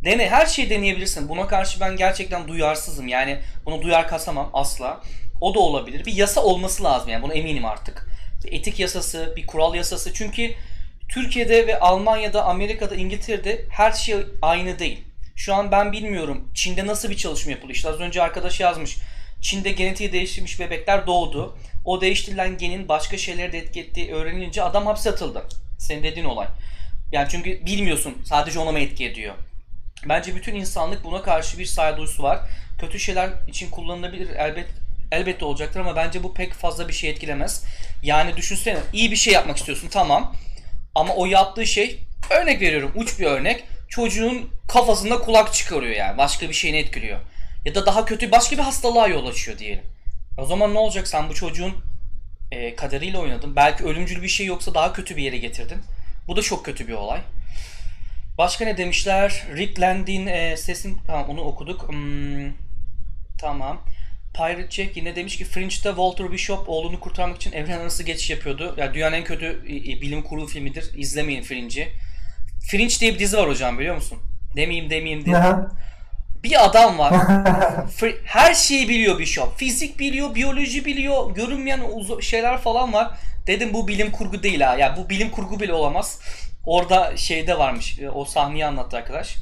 [0.03, 1.29] Dene her şeyi deneyebilirsin.
[1.29, 3.07] Buna karşı ben gerçekten duyarsızım.
[3.07, 5.01] Yani bunu duyar kasamam asla.
[5.41, 6.05] O da olabilir.
[6.05, 8.07] Bir yasa olması lazım yani buna eminim artık.
[8.45, 10.13] Bir etik yasası, bir kural yasası.
[10.13, 10.51] Çünkü
[11.09, 15.03] Türkiye'de ve Almanya'da, Amerika'da, İngiltere'de her şey aynı değil.
[15.35, 17.75] Şu an ben bilmiyorum Çin'de nasıl bir çalışma yapılıyor.
[17.75, 18.97] İşte az önce arkadaş yazmış.
[19.41, 21.57] Çin'de genetiği değiştirmiş bebekler doğdu.
[21.85, 25.47] O değiştirilen genin başka şeyleri de etki ettiği öğrenilince adam hapse atıldı.
[25.79, 26.47] Senin dediğin olay.
[27.11, 29.35] Yani çünkü bilmiyorsun sadece ona mı etki ediyor.
[30.09, 32.39] Bence bütün insanlık buna karşı bir saygı var.
[32.79, 34.67] Kötü şeyler için kullanılabilir elbet
[35.11, 37.63] elbette olacaktır ama bence bu pek fazla bir şey etkilemez.
[38.03, 40.35] Yani düşünsene iyi bir şey yapmak istiyorsun tamam.
[40.95, 43.63] Ama o yaptığı şey örnek veriyorum uç bir örnek.
[43.89, 46.17] Çocuğun kafasında kulak çıkarıyor yani.
[46.17, 47.19] Başka bir şeyini etkiliyor.
[47.65, 49.83] Ya da daha kötü başka bir hastalığa yol açıyor diyelim.
[50.37, 51.07] O zaman ne olacak?
[51.07, 51.73] Sen bu çocuğun
[52.51, 53.55] e, kaderiyle oynadın.
[53.55, 55.77] Belki ölümcül bir şey yoksa daha kötü bir yere getirdin.
[56.27, 57.21] Bu da çok kötü bir olay.
[58.41, 59.43] Başka ne demişler?
[59.57, 60.97] Rick Landin e, sesin...
[61.07, 61.89] Tamam onu okuduk.
[61.89, 62.51] Hmm,
[63.41, 63.81] tamam.
[64.33, 68.75] Pirate Jack yine demiş ki Fringe'de Walter Bishop oğlunu kurtarmak için evren arası geçiş yapıyordu.
[68.77, 69.63] Ya yani dünyanın en kötü
[70.01, 70.91] bilim kurgu filmidir.
[70.95, 71.87] İzlemeyin Fringe'i.
[72.71, 74.17] Fringe diye bir dizi var hocam biliyor musun?
[74.55, 75.35] Demeyeyim demeyeyim diye.
[76.43, 77.13] bir adam var.
[78.25, 79.57] Her şeyi biliyor Bishop.
[79.57, 81.81] Fizik biliyor, biyoloji biliyor, görünmeyen
[82.21, 83.17] şeyler falan var.
[83.47, 84.71] Dedim bu bilim kurgu değil ha.
[84.71, 86.19] Ya yani bu bilim kurgu bile olamaz.
[86.65, 87.99] Orada şeyde varmış.
[87.99, 89.37] E, o sahneyi anlattı arkadaş.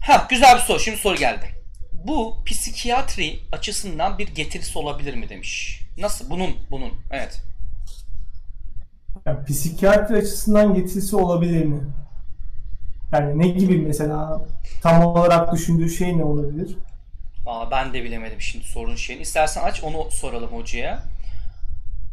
[0.00, 0.80] Ha güzel bir soru.
[0.80, 1.60] Şimdi soru geldi
[2.04, 5.82] bu psikiyatri açısından bir getirisi olabilir mi demiş.
[5.98, 6.30] Nasıl?
[6.30, 6.92] Bunun, bunun.
[7.10, 7.42] Evet.
[9.26, 11.80] Yani psikiyatri açısından getirisi olabilir mi?
[13.12, 14.42] Yani ne gibi mesela
[14.82, 16.76] tam olarak düşündüğü şey ne olabilir?
[17.46, 19.22] Aa, ben de bilemedim şimdi sorun şeyini.
[19.22, 21.02] İstersen aç onu soralım hocaya.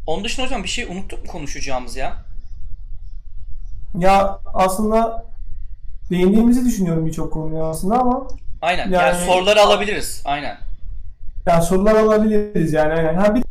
[0.06, 2.16] Onun dışında hocam bir şey unuttuk mu konuşacağımız ya?
[3.94, 5.24] Ya aslında
[6.10, 8.26] değindiğimizi düşünüyorum birçok konuya aslında ama
[8.62, 8.90] Aynen.
[8.90, 10.22] Yani, yani soruları alabiliriz.
[10.24, 10.58] Aynen.
[11.46, 12.92] Yani sorular alabiliriz yani.
[12.92, 13.14] Aynen.
[13.14, 13.42] Ha bir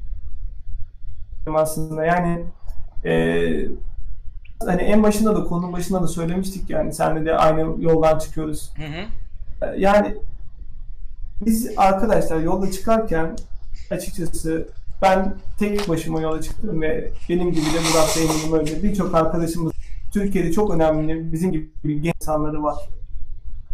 [1.56, 2.44] aslında yani
[3.06, 3.12] e,
[4.66, 8.72] hani en başında da konunun başında da söylemiştik yani senle de aynı yoldan çıkıyoruz.
[8.76, 9.76] Hı hı.
[9.78, 10.16] Yani
[11.46, 13.36] biz arkadaşlar yolda çıkarken
[13.92, 14.68] açıkçası
[15.02, 19.77] ben tek başıma yola çıktım ve benim gibi de Murat eminim öyle birçok arkadaşımız
[20.20, 22.78] Türkiye'de çok önemli bizim gibi genç insanları var.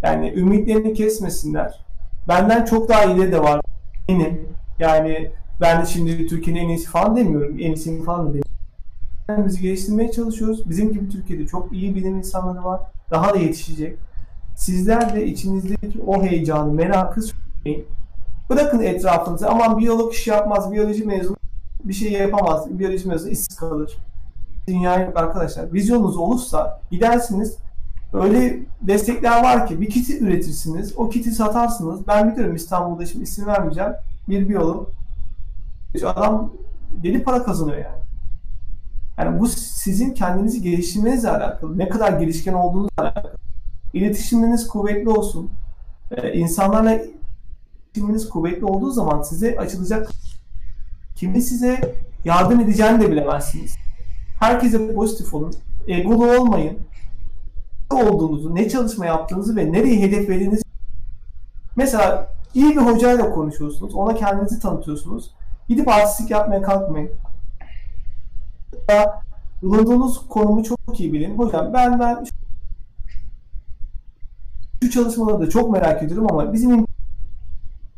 [0.02, 1.86] Yani ümitlerini kesmesinler.
[2.28, 3.62] Benden çok daha iyileri de var.
[4.10, 4.48] Benim.
[4.80, 7.56] Yani ben de şimdi Türkiye'nin en iyisi falan demiyorum.
[7.60, 9.46] En iyisini falan da demiyorum.
[9.48, 10.70] Bizi geliştirmeye çalışıyoruz.
[10.70, 12.82] Bizim gibi Türkiye'de çok iyi bilim insanları var.
[13.12, 13.98] Daha da yetişecek.
[14.56, 17.86] Sizler de içinizdeki o heyecanı, merakı söyleyin.
[18.50, 19.48] Bırakın etrafınıza.
[19.50, 21.38] Aman biyolog iş yapmaz, biyoloji mezunu
[21.84, 22.80] bir şey yapamaz.
[22.80, 23.98] Biyoloji mezunu işsiz kalır.
[24.68, 25.74] Dünya yok arkadaşlar.
[25.74, 27.58] Vizyonunuz olursa gidersiniz
[28.14, 30.94] öyle destekler var ki bir kiti üretirsiniz.
[30.98, 32.08] O kiti satarsınız.
[32.08, 33.92] Ben biliyorum İstanbul'da şimdi isim vermeyeceğim.
[34.30, 34.90] Bir biyolog
[36.06, 36.54] adam
[37.04, 38.04] deli para kazanıyor yani.
[39.18, 41.78] Yani bu sizin kendinizi geliştirmenizle alakalı.
[41.78, 43.34] Ne kadar gelişken olduğunuzla alakalı.
[43.94, 45.50] İletişiminiz kuvvetli olsun.
[46.12, 47.00] Ee, insanlarla
[47.86, 50.10] iletişiminiz kuvvetli olduğu zaman size açılacak
[51.16, 51.96] kimi size
[52.26, 53.83] yardım edeceğini de bilemezsiniz.
[54.44, 55.54] Herkese pozitif olun.
[55.88, 56.80] Egolu olmayın.
[57.92, 60.64] Ne olduğunuzu, ne çalışma yaptığınızı ve nereye hedef verdiğinizi
[61.76, 63.96] Mesela iyi bir hocayla konuşuyorsunuz.
[63.96, 65.32] Ona kendinizi tanıtıyorsunuz.
[65.68, 67.12] Gidip artistlik yapmaya kalkmayın.
[69.62, 71.38] Bulunduğunuz konumu çok iyi bilin.
[71.38, 72.26] Hocam ben ben
[74.84, 76.86] şu çalışmaları da çok merak ediyorum ama bizim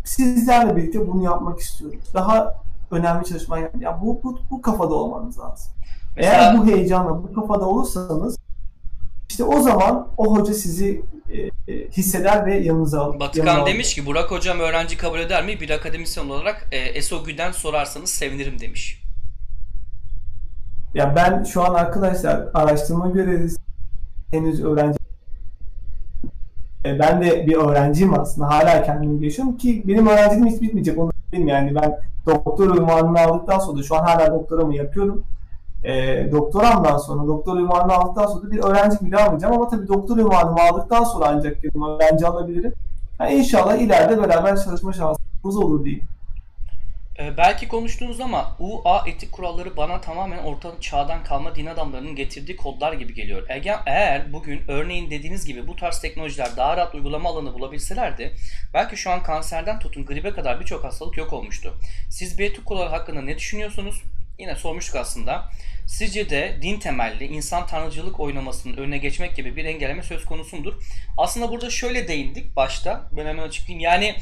[0.05, 1.99] sizlerle birlikte bunu yapmak istiyorum.
[2.13, 2.55] Daha
[2.91, 3.75] önemli çalışma yap.
[3.79, 5.75] Ya bu, bu bu kafada olmanız lazım.
[6.15, 8.37] Mesela, Eğer bu heyecanla bu kafada olursanız
[9.29, 13.19] işte o zaman o hoca sizi e, e, hisseder ve yanınıza alır.
[13.19, 15.59] Batıkan demiş ki Burak hocam öğrenci kabul eder mi?
[15.59, 19.01] Bir akademisyen olarak e, ESOGÜ'den sorarsanız sevinirim demiş.
[20.93, 23.57] Ya ben şu an arkadaşlar araştırma görevlisi
[24.31, 24.97] henüz öğrenci
[26.85, 28.49] e, ben de bir öğrenciyim aslında.
[28.49, 30.99] Hala kendimi gelişiyorum ki benim öğrenciliğim hiç bitmeyecek.
[30.99, 35.23] Onu söyleyeyim yani ben doktor ünvanını aldıktan sonra şu an hala doktoramı yapıyorum.
[35.85, 40.61] E, doktoramdan sonra, doktor ünvanını aldıktan sonra bir öğrenci devam edeceğim ama tabii doktor ünvanımı
[40.61, 42.73] aldıktan sonra ancak öğrenci alabilirim.
[43.19, 46.07] Yani inşallah ileride beraber çalışma şansımız olur diyeyim.
[47.19, 52.55] Ee, belki konuştuğunuz ama UA etik kuralları bana tamamen orta çağdan kalma din adamlarının getirdiği
[52.55, 53.43] kodlar gibi geliyor.
[53.49, 58.35] Eğer, eğer bugün örneğin dediğiniz gibi bu tarz teknolojiler daha rahat uygulama alanı bulabilselerdi
[58.73, 61.73] belki şu an kanserden tutun gribe kadar birçok hastalık yok olmuştu.
[62.09, 64.03] Siz bu etik kurallar hakkında ne düşünüyorsunuz?
[64.39, 65.43] Yine sormuştuk aslında.
[65.87, 70.73] Sizce de din temelli insan tanrıcılık oynamasının önüne geçmek gibi bir engelleme söz konusu mudur?
[71.17, 73.09] Aslında burada şöyle değindik başta.
[73.11, 73.83] Ben hemen açıklayayım.
[73.83, 74.15] Yani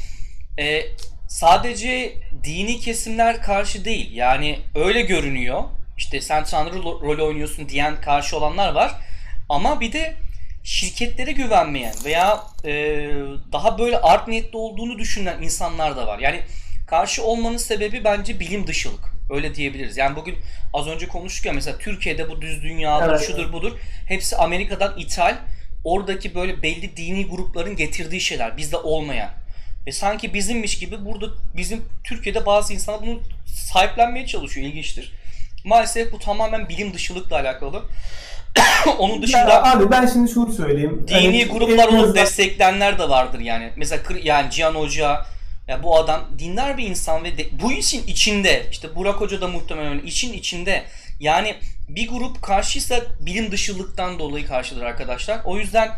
[0.58, 0.82] e,
[1.28, 4.14] sadece dini kesimler karşı değil.
[4.14, 5.64] Yani öyle görünüyor.
[5.98, 8.94] İşte sen tanrı rol oynuyorsun diyen karşı olanlar var.
[9.48, 10.16] Ama bir de
[10.64, 12.72] şirketlere güvenmeyen veya e,
[13.52, 16.18] daha böyle art niyetli olduğunu düşünen insanlar da var.
[16.18, 16.40] Yani
[16.86, 19.13] karşı olmanın sebebi bence bilim dışılık.
[19.30, 19.96] Öyle diyebiliriz.
[19.96, 20.36] Yani bugün
[20.72, 23.26] az önce konuştuk ya mesela Türkiye'de bu düz dünyadır, evet.
[23.26, 23.72] şudur budur.
[24.06, 25.36] Hepsi Amerika'dan ithal.
[25.84, 28.56] Oradaki böyle belli dini grupların getirdiği şeyler.
[28.56, 29.30] Bizde olmayan.
[29.86, 34.66] Ve sanki bizimmiş gibi burada bizim Türkiye'de bazı insanlar bunu sahiplenmeye çalışıyor.
[34.66, 35.12] İlginçtir.
[35.64, 37.82] Maalesef bu tamamen bilim dışılıkla alakalı.
[38.98, 41.06] Onun dışında ya abi ben şimdi şunu söyleyeyim.
[41.08, 43.72] Dini hani, gruplar onu destekleyenler de vardır yani.
[43.76, 45.26] Mesela yani Cihan Hoca
[45.68, 49.48] ya bu adam dinler bir insan ve de, bu işin içinde işte Burak Hoca da
[49.48, 50.84] muhtemelen için içinde
[51.20, 51.56] yani
[51.88, 55.40] bir grup karşıysa bilim dışılıktan dolayı karşıdır arkadaşlar.
[55.44, 55.90] O yüzden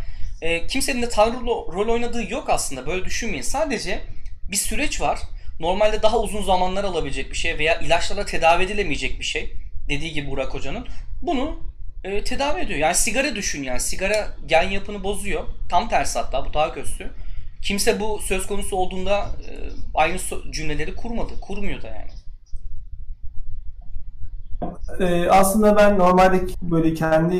[0.42, 2.86] e, kimsenin de tanrı rol oynadığı yok aslında.
[2.86, 3.42] Böyle düşünmeyin.
[3.42, 4.00] Sadece
[4.50, 5.18] bir süreç var.
[5.60, 9.52] Normalde daha uzun zamanlar alabilecek bir şey veya ilaçlarla tedavi edilemeyecek bir şey.
[9.88, 10.86] Dediği gibi Burak Hoca'nın.
[11.22, 11.60] Bunu
[12.04, 12.78] e, tedavi ediyor.
[12.78, 13.80] Yani sigara düşün yani.
[13.80, 15.44] Sigara gen yapını bozuyor.
[15.68, 17.10] Tam tersi hatta bu daha kötü.
[17.62, 19.52] Kimse bu söz konusu olduğunda e,
[19.94, 20.18] aynı
[20.50, 21.32] cümleleri kurmadı.
[21.40, 22.10] Kurmuyor da yani.
[25.00, 27.38] Ee, aslında ben normalde böyle kendi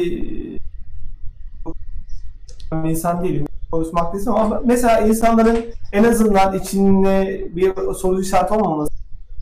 [2.72, 3.46] bir insan değilim.
[3.70, 8.90] Konuşmak değilim ama mesela insanların en azından içinde bir soru işareti olmaması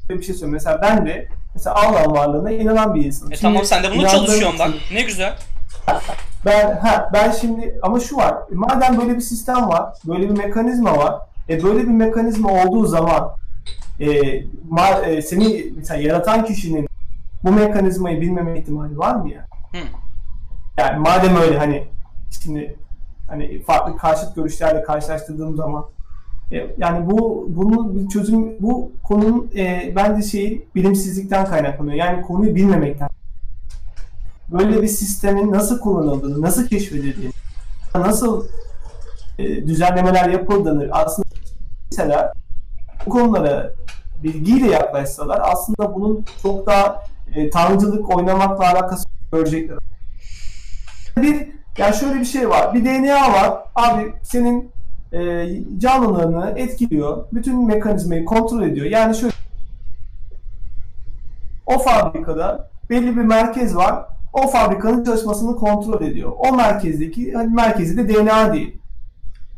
[0.09, 0.53] bir şey söylüyorum.
[0.53, 3.33] Mesela ben de mesela Allah varlığına inanan bir insanım.
[3.33, 4.71] E şimdi tamam sen de bunu çalışıyorsun bak.
[4.93, 5.37] Ne güzel.
[6.47, 8.35] Ben ha ben şimdi ama şu var.
[8.53, 11.15] Madem böyle bir sistem var, böyle bir mekanizma var.
[11.49, 13.31] E böyle bir mekanizma olduğu zaman
[14.01, 14.07] e,
[14.69, 16.89] ma, e, seni mesela yaratan kişinin
[17.45, 19.47] bu mekanizmayı bilmeme ihtimali var mı ya?
[19.73, 19.79] Hı.
[20.79, 21.85] Yani madem öyle hani
[22.43, 22.77] şimdi
[23.29, 25.85] hani farklı karşıt görüşlerle karşılaştırdığım zaman
[26.53, 31.97] e, yani bu bunun bir çözüm bu konunun e, bence şeyi bilimsizlikten kaynaklanıyor.
[31.97, 33.09] Yani konuyu bilmemekten.
[34.49, 37.33] Böyle bir sistemin nasıl kullanıldığını, nasıl keşfedildiğini,
[37.95, 38.47] nasıl
[39.39, 41.29] e, düzenlemeler yapıldığını aslında
[41.91, 42.33] mesela
[43.07, 43.73] bu konulara
[44.23, 47.05] bilgiyle yaklaşsalar aslında bunun çok daha
[47.35, 49.79] e, tanrıcılık oynamakla alakası görecekler.
[51.17, 52.75] Bir yani şöyle bir şey var.
[52.75, 53.63] Bir DNA var.
[53.75, 54.73] Abi senin
[55.13, 57.25] e, canlılığını etkiliyor.
[57.33, 58.87] Bütün mekanizmayı kontrol ediyor.
[58.87, 59.35] Yani şöyle
[61.67, 64.14] o fabrikada belli bir merkez var.
[64.35, 66.33] O fabrikanın çalışmasını kontrol ediyor.
[66.39, 68.79] O merkezdeki hani merkezi de DNA değil.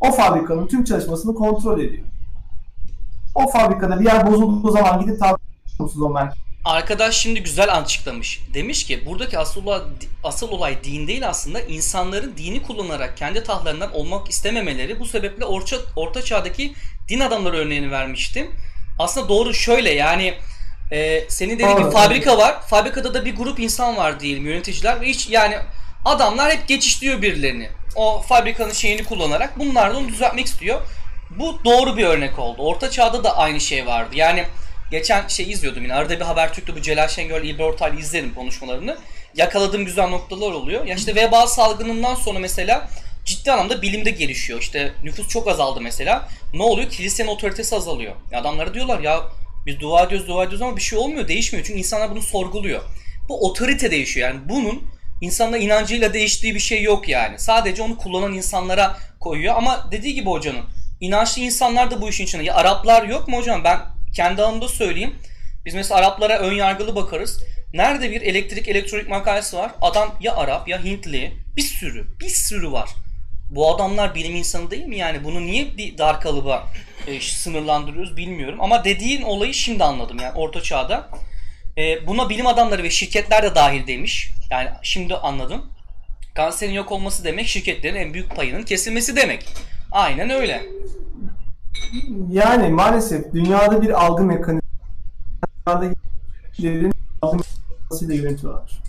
[0.00, 2.04] O fabrikanın tüm çalışmasını kontrol ediyor.
[3.34, 6.38] O fabrikada bir yer bozulduğu zaman gidip tartışıyorsunuz o merkez.
[6.64, 8.40] Arkadaş şimdi güzel açıklamış.
[8.54, 9.80] Demiş ki buradaki asıl olay,
[10.24, 15.00] asıl olay din değil aslında insanların dini kullanarak kendi tahtlarından olmak istememeleri.
[15.00, 16.74] Bu sebeple orta, orta çağdaki
[17.08, 18.50] din adamları örneğini vermiştim.
[18.98, 20.34] Aslında doğru şöyle yani
[20.92, 22.62] e, senin dediğin bir fabrika var.
[22.62, 25.56] Fabrikada da bir grup insan var diyelim yöneticiler ve hiç yani
[26.04, 27.68] adamlar hep geçişliyor birilerini.
[27.96, 30.80] O fabrikanın şeyini kullanarak bunlar da onu düzeltmek istiyor.
[31.30, 32.62] Bu doğru bir örnek oldu.
[32.62, 34.10] Orta çağda da aynı şey vardı.
[34.14, 34.44] Yani
[34.90, 35.94] geçen şey izliyordum yine.
[35.94, 38.98] Arada bir Habertürk'te bu Celal Şengör, İlber Ortaylı izlerim konuşmalarını.
[39.34, 40.84] Yakaladığım güzel noktalar oluyor.
[40.84, 42.88] Ya işte veba salgınından sonra mesela
[43.24, 44.60] ciddi anlamda bilimde gelişiyor.
[44.60, 46.28] İşte nüfus çok azaldı mesela.
[46.54, 46.90] Ne oluyor?
[46.90, 48.12] Kilisenin otoritesi azalıyor.
[48.34, 49.22] Adamlara diyorlar ya
[49.66, 51.66] biz dua ediyoruz dua ediyoruz ama bir şey olmuyor değişmiyor.
[51.66, 52.82] Çünkü insanlar bunu sorguluyor.
[53.28, 54.28] Bu otorite değişiyor.
[54.28, 54.82] Yani bunun
[55.20, 57.38] insanla inancıyla değiştiği bir şey yok yani.
[57.38, 59.54] Sadece onu kullanan insanlara koyuyor.
[59.56, 60.64] Ama dediği gibi hocanın
[61.00, 62.44] inançlı insanlar da bu işin içinde.
[62.44, 63.64] Ya Araplar yok mu hocam?
[63.64, 63.78] Ben
[64.16, 65.14] kendi alanımda söyleyeyim.
[65.64, 67.42] Biz mesela Araplara ön yargılı bakarız.
[67.74, 69.70] Nerede bir elektrik elektronik makalesi var?
[69.80, 71.32] Adam ya Arap ya Hintli.
[71.56, 72.88] Bir sürü, bir sürü var.
[73.50, 75.24] Bu adamlar bilim insanı değil mi yani?
[75.24, 76.68] Bunu niye bir dar kalıba
[77.06, 78.58] e, sınırlandırıyoruz bilmiyorum.
[78.60, 81.08] Ama dediğin olayı şimdi anladım yani orta çağda.
[81.78, 84.30] E, buna bilim adamları ve şirketler de dahil demiş.
[84.50, 85.62] Yani şimdi anladım.
[86.34, 89.46] Kanserin yok olması demek şirketlerin en büyük payının kesilmesi demek.
[89.92, 90.62] Aynen öyle.
[92.30, 95.94] Yani maalesef dünyada bir algı mekanizması
[96.58, 96.90] dünyada
[97.22, 98.80] algı mekanizmasıyla yönetiyorlar.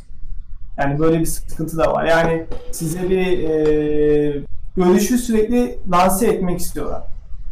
[0.78, 2.06] Yani böyle bir sıkıntı da var.
[2.06, 4.44] Yani size bir e,
[4.78, 7.04] görüşü sürekli lanse etmek istiyorlar.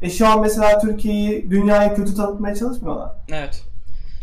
[0.02, 3.10] E şu an mesela Türkiye'yi dünyaya kötü tanıtmaya çalışmıyorlar.
[3.30, 3.62] Evet.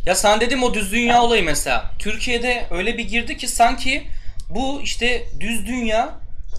[0.06, 1.90] Ya sen dedim o düz dünya olayı mesela.
[1.98, 4.06] Türkiye'de öyle bir girdi ki sanki
[4.50, 6.14] bu işte düz dünya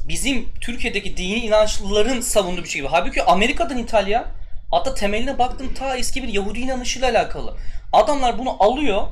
[0.08, 2.91] bizim Türkiye'deki dini inançlıların savunduğu bir şey gibi.
[2.91, 4.26] Halbuki Amerika'dan İtalya
[4.71, 7.58] hatta temeline baktım ta eski bir Yahudi inanışıyla alakalı.
[7.93, 9.08] Adamlar bunu alıyor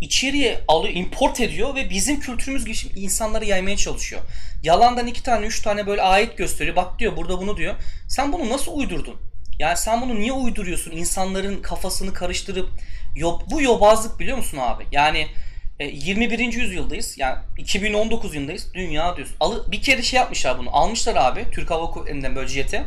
[0.00, 4.22] içeriye alıyor, import ediyor ve bizim kültürümüz gibi insanlara yaymaya çalışıyor.
[4.62, 6.76] Yalandan iki tane, üç tane böyle ayet gösteriyor.
[6.76, 7.74] Bak diyor burada bunu diyor.
[8.08, 9.16] Sen bunu nasıl uydurdun?
[9.58, 10.90] Yani sen bunu niye uyduruyorsun?
[10.90, 12.68] İnsanların kafasını karıştırıp
[13.16, 14.84] yob, bu yobazlık biliyor musun abi?
[14.92, 15.26] Yani
[15.80, 16.38] 21.
[16.38, 17.18] E, yüzyıldayız.
[17.18, 18.74] Yani 2019 yılındayız.
[18.74, 19.36] Dünya diyorsun.
[19.40, 20.76] Alı, bir kere şey yapmışlar bunu.
[20.76, 22.84] Almışlar abi Türk Hava Kuvvetleri'nden böyle jeti.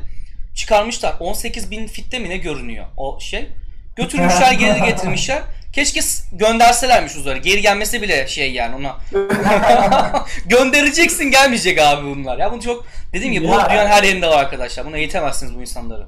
[0.55, 1.15] Çıkarmışlar.
[1.19, 3.49] 18 bin fitte mi ne görünüyor o şey.
[3.95, 5.43] Götürmüşler geri getirmişler.
[5.77, 5.99] Keşke
[6.31, 7.37] gönderselermiş uzaya.
[7.37, 8.95] Geri gelmesi bile şey yani ona.
[10.45, 12.37] Göndereceksin gelmeyecek abi bunlar.
[12.37, 14.85] Ya bunu çok dediğim gibi bu dünyanın her yerinde var arkadaşlar.
[14.85, 16.05] Bunu eğitemezsiniz bu insanları.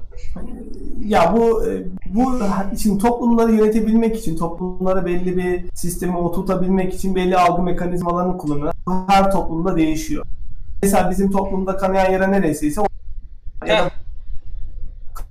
[1.06, 1.70] Ya bu e,
[2.06, 2.40] bu
[2.74, 8.72] için toplumları yönetebilmek için, toplumlara belli bir sistemi oturtabilmek için belli algı mekanizmalarını kullanıyor.
[9.08, 10.26] Her toplumda değişiyor.
[10.82, 12.80] Mesela bizim toplumda kanayan yere neresiyse
[13.66, 13.90] ya da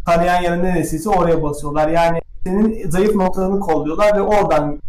[0.06, 1.88] kanayan yere neresiyse oraya basıyorlar.
[1.88, 4.82] Yani senin zayıf noktalarını kolluyorlar ve oradan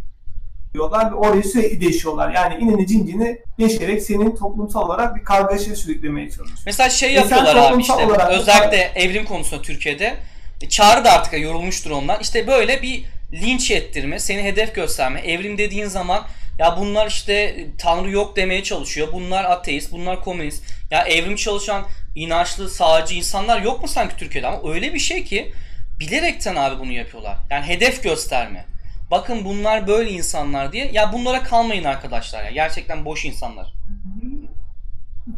[0.75, 2.31] diyorlar ve orayı sürekli değişiyorlar.
[2.35, 6.59] Yani inini cincini geçerek senin toplumsal olarak bir kargaşa sürüklemeye çalışıyor.
[6.67, 10.17] Mesela şey yapıyorlar abi işte özellikle evrim konusunda Türkiye'de
[10.61, 12.21] e, Çağrı da artık yorulmuştur ondan.
[12.21, 15.21] İşte böyle bir linç ettirme, seni hedef gösterme.
[15.21, 16.23] Evrim dediğin zaman
[16.59, 19.09] ya bunlar işte Tanrı yok demeye çalışıyor.
[19.13, 20.65] Bunlar ateist, bunlar komünist.
[20.91, 21.83] Ya evrim çalışan
[22.15, 24.47] inançlı, sağcı insanlar yok mu sanki Türkiye'de?
[24.47, 25.53] Ama öyle bir şey ki
[26.01, 27.39] bilerekten abi bunu yapıyorlar.
[27.51, 28.65] Yani hedef gösterme.
[29.11, 30.91] Bakın bunlar böyle insanlar diye.
[30.93, 32.51] Ya bunlara kalmayın arkadaşlar ya.
[32.51, 33.75] Gerçekten boş insanlar.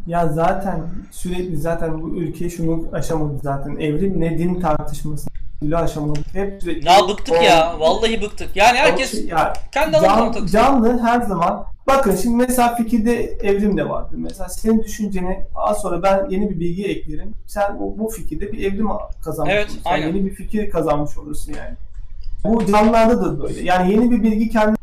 [0.06, 3.76] Ya zaten sürekli zaten bu ülke şunu aşamadı zaten.
[3.76, 5.28] Evrim ne din tartışması
[5.62, 6.34] bile aşamadık.
[6.34, 7.80] Hep sürekli ya bıktık o, ya.
[7.80, 8.56] Vallahi bıktık.
[8.56, 10.48] Yani herkes şey, ya, kendi can, takılıyor.
[10.48, 14.16] Canlı her zaman Bakın şimdi mesela fikirde evrim de vardır.
[14.18, 17.34] Mesela senin düşünceni az sonra ben yeni bir bilgi eklerim.
[17.46, 18.88] Sen bu, bu fikirde bir evrim
[19.24, 19.82] kazanmış evet, olursun.
[19.84, 20.06] Aynen.
[20.06, 21.76] Yeni bir fikir kazanmış olursun yani.
[22.44, 23.62] Bu canlılarda da böyle.
[23.62, 24.76] Yani yeni bir bilgi kendi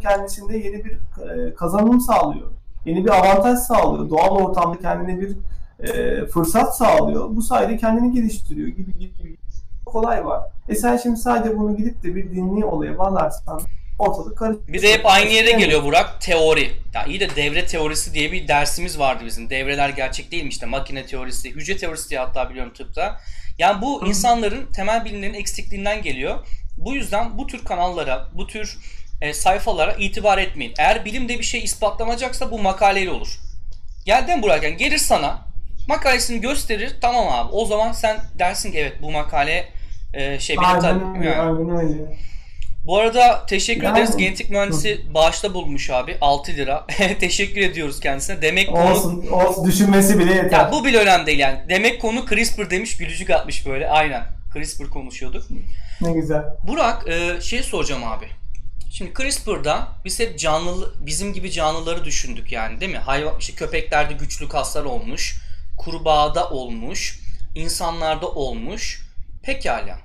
[0.00, 2.50] kendisinde yeni bir e, kazanım sağlıyor.
[2.84, 4.10] yeni bir avantaj sağlıyor.
[4.10, 5.36] Doğal ortamda kendine bir
[5.82, 7.36] e, fırsat sağlıyor.
[7.36, 9.36] Bu sayede kendini geliştiriyor gibi gibi, gibi.
[9.86, 10.42] kolay var.
[10.68, 13.60] E sen şimdi sadece bunu gidip de bir dinli olaya bağlarsan
[13.98, 14.68] ortalık karışıyor.
[14.68, 16.20] Bir de hep aynı yere geliyor Burak.
[16.20, 16.70] Teori.
[16.94, 19.50] Ya iyi de devre teorisi diye bir dersimiz vardı bizim.
[19.50, 20.66] Devreler gerçek değilmiş işte.
[20.66, 23.20] Makine teorisi, hücre teorisi diye hatta biliyorum tıpta.
[23.58, 26.38] Yani bu insanların temel bilimlerin eksikliğinden geliyor.
[26.76, 28.78] Bu yüzden bu tür kanallara, bu tür
[29.20, 30.74] e, sayfalara itibar etmeyin.
[30.78, 33.38] Eğer bilimde bir şey ispatlanacaksa bu makaleyle olur.
[34.06, 35.48] Gelden Burak yani gelir sana
[35.88, 39.68] makalesini gösterir tamam abi o zaman sen dersin ki evet bu makale
[40.14, 41.40] e, şey aynen öyle, yani.
[41.40, 42.18] aynen öyle.
[42.84, 44.16] Bu arada teşekkür yani, ederiz.
[44.16, 46.16] Genetik mühendisi bağışta bulmuş abi.
[46.20, 46.86] 6 lira.
[47.20, 48.42] teşekkür ediyoruz kendisine.
[48.42, 48.90] Demek konu...
[48.90, 49.64] Olsun, olsun.
[49.64, 50.58] Düşünmesi bile yeter.
[50.58, 51.58] Ya bu bile önemli değil yani.
[51.68, 52.96] Demek konu CRISPR demiş.
[52.96, 53.90] Gülücük atmış böyle.
[53.90, 54.22] Aynen.
[54.54, 55.44] CRISPR konuşuyorduk.
[56.00, 56.42] Ne güzel.
[56.68, 58.26] Burak e, şey soracağım abi.
[58.90, 62.98] Şimdi CRISPR'da biz hep canlı bizim gibi canlıları düşündük yani değil mi?
[62.98, 65.36] Hayvan işte köpeklerde güçlü kaslar olmuş,
[65.78, 67.20] kurbağada olmuş,
[67.54, 69.08] insanlarda olmuş.
[69.42, 69.98] Pekala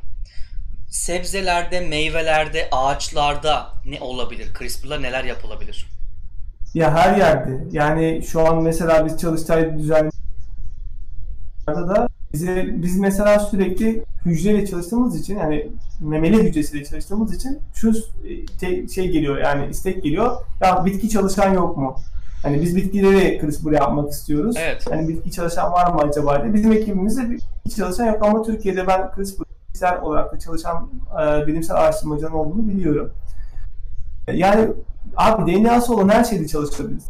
[0.90, 4.54] sebzelerde, meyvelerde, ağaçlarda ne olabilir?
[4.60, 5.88] CRISPR'la neler yapılabilir?
[6.74, 7.64] Ya her yerde.
[7.72, 10.12] Yani şu an mesela biz Çalıştay düzenli
[11.68, 15.68] da bize biz mesela sürekli hücreyle çalıştığımız için yani
[16.00, 17.94] memeli hücresiyle çalıştığımız için şu
[18.60, 20.38] şey, şey geliyor yani istek geliyor.
[20.62, 21.96] Ya bitki çalışan yok mu?
[22.44, 24.56] Hani biz bitkileri CRISPR yapmak istiyoruz.
[24.60, 24.86] Evet.
[24.90, 26.54] Hani bitki çalışan var mı acaba diye.
[26.54, 30.90] Bizim ekibimizde bitki çalışan yok ama Türkiye'de ben CRISPR bilimsel olarak da çalışan
[31.22, 33.14] e, bilimsel araştırmacının olduğunu biliyorum.
[34.34, 34.68] Yani
[35.18, 37.04] abi DNA'sı olan her şeyde çalışabilir.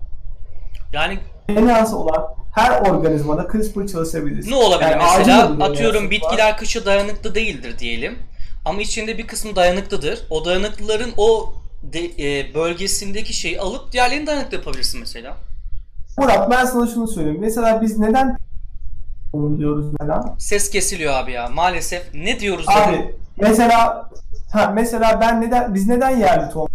[0.93, 1.19] Yani
[1.49, 2.25] DNA'sı olan
[2.55, 4.51] her organizmada CRISPR çalışabilir.
[4.51, 5.65] Ne olabilir yani mesela?
[5.65, 6.57] Atıyorum bitkiler var.
[6.57, 8.19] kışa dayanıklı değildir diyelim.
[8.65, 10.27] Ama içinde bir kısmı dayanıklıdır.
[10.29, 11.53] O dayanıklıların o
[11.84, 12.05] de,
[12.39, 15.38] e, bölgesindeki şeyi alıp diğerlerini dayanıklı yapabilirsin mesela.
[16.17, 17.41] Murat ben sana şunu söyleyeyim.
[17.41, 18.38] Mesela biz neden
[19.57, 20.36] diyoruz mesela.
[20.39, 21.47] Ses kesiliyor abi ya.
[21.47, 23.15] Maalesef ne diyoruz Abi dedim.
[23.38, 24.09] mesela
[24.51, 26.69] ha, mesela ben neden biz neden yerli tohum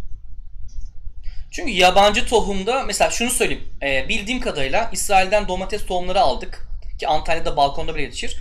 [1.51, 3.65] çünkü yabancı tohumda mesela şunu söyleyeyim.
[3.83, 6.69] E, bildiğim kadarıyla İsrail'den domates tohumları aldık.
[6.99, 8.37] Ki Antalya'da balkonda bile yetişir.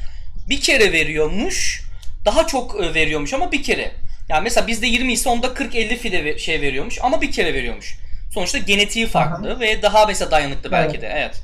[0.49, 1.83] Bir kere veriyormuş.
[2.25, 3.91] Daha çok e, veriyormuş ama bir kere.
[4.29, 7.99] Yani mesela bizde 20 ise onda 40-50 fide şey veriyormuş ama bir kere veriyormuş.
[8.33, 9.59] Sonuçta genetiği farklı Aha.
[9.59, 11.01] ve daha mesela dayanıklı belki evet.
[11.01, 11.13] de.
[11.15, 11.43] Evet.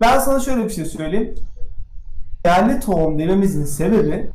[0.00, 1.34] Ben sana şöyle bir şey söyleyeyim.
[2.44, 4.30] Yerli tohum dememizin sebebi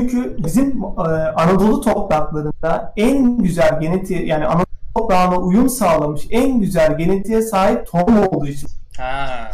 [0.00, 6.98] çünkü bizim e, Anadolu topraklarında en güzel genetiği yani Anadolu toprağına uyum sağlamış en güzel
[6.98, 8.68] genetiğe sahip tohum olduğu için.
[8.96, 9.50] Ha.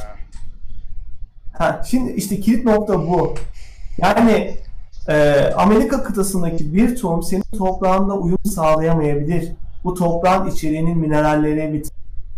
[1.59, 3.35] Ha, şimdi işte kilit nokta bu.
[3.99, 4.55] Yani
[5.09, 9.53] e, Amerika kıtasındaki bir tohum senin toprağında uyum sağlayamayabilir.
[9.85, 11.83] Bu toprağın içeriğinin mineralleri,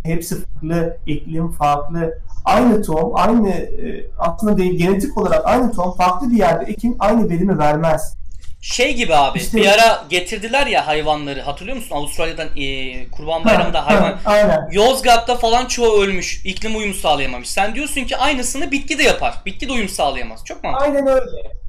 [0.02, 2.18] hepsi farklı, iklim farklı.
[2.44, 7.28] Aynı tohum, aynı e, aslında değil, genetik olarak aynı tohum farklı bir yerde ekin aynı
[7.30, 8.14] verimi vermez.
[8.62, 11.96] Şey gibi abi işte, bir ara getirdiler ya hayvanları hatırlıyor musun?
[11.96, 14.12] Avustralya'dan e, Kurban Bayramı'nda hayvan.
[14.12, 14.68] Ha, aynen.
[14.72, 16.42] Yozgat'ta falan çoğu ölmüş.
[16.44, 17.50] iklim uyumu sağlayamamış.
[17.50, 19.34] Sen diyorsun ki aynısını bitki de yapar.
[19.46, 20.44] Bitki de uyum sağlayamaz.
[20.44, 20.84] Çok mantıklı.
[20.84, 21.59] Aynen öyle.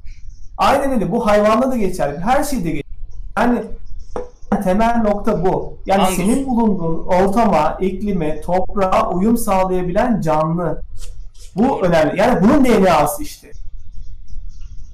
[0.62, 1.12] Aynen öyle.
[1.12, 2.16] Bu hayvanda da geçer.
[2.24, 2.90] Her şeyde geçer.
[3.38, 3.62] Yani
[4.64, 5.78] temel nokta bu.
[5.86, 6.16] Yani Anladım.
[6.16, 10.82] senin bulunduğun ortama, iklime, toprağa uyum sağlayabilen canlı.
[11.56, 12.20] Bu önemli.
[12.20, 13.50] Yani bunun DNA'sı işte.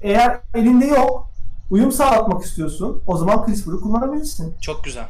[0.02, 1.30] Eğer elinde yok,
[1.70, 4.54] uyum sağlatmak istiyorsun, o zaman CRISPR'ı kullanabilirsin.
[4.60, 5.06] Çok güzel.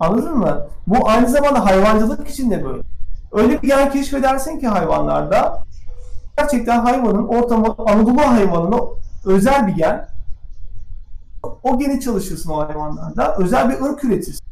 [0.00, 0.66] Anladın mı?
[0.86, 2.82] Bu aynı zamanda hayvancılık için de böyle.
[3.32, 5.64] Öyle bir gen keşfedersin ki hayvanlarda
[6.38, 8.80] gerçekten hayvanın ortamı Anadolu hayvanına
[9.24, 10.08] özel bir gen
[11.62, 13.36] o geni çalışırsın o hayvanlarda.
[13.36, 14.42] Özel bir ırk üretirsin.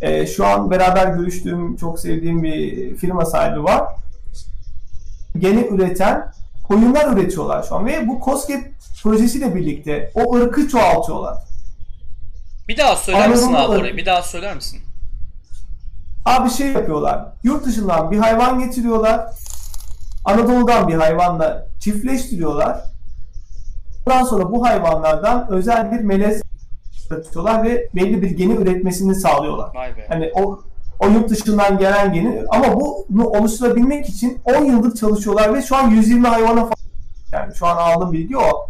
[0.00, 3.82] Ee, şu an beraber görüştüğüm, çok sevdiğim bir firma sahibi var.
[5.38, 6.32] Geni üreten
[6.68, 8.60] koyunlar üretiyorlar şu an ve bu COSGAP
[9.02, 11.36] projesiyle birlikte o ırkı çoğaltıyorlar.
[12.68, 13.96] Bir daha söyler Anadolu misin abi orayı?
[13.96, 14.80] Bir daha söyler misin?
[16.24, 17.32] Abi şey yapıyorlar.
[17.42, 19.30] Yurt dışından bir hayvan getiriyorlar.
[20.26, 22.80] Anadolu'dan bir hayvanla çiftleştiriyorlar
[24.06, 26.42] Ondan sonra bu hayvanlardan özel bir melez
[27.10, 29.70] üretiyorlar ve belli bir geni üretmesini sağlıyorlar.
[30.08, 30.60] Hani o
[31.00, 35.90] o yurt dışından gelen geni ama bunu oluşturabilmek için 10 yıldır çalışıyorlar ve şu an
[35.90, 36.76] 120 hayvana falan
[37.32, 38.68] yani şu an aldığım bilgi o.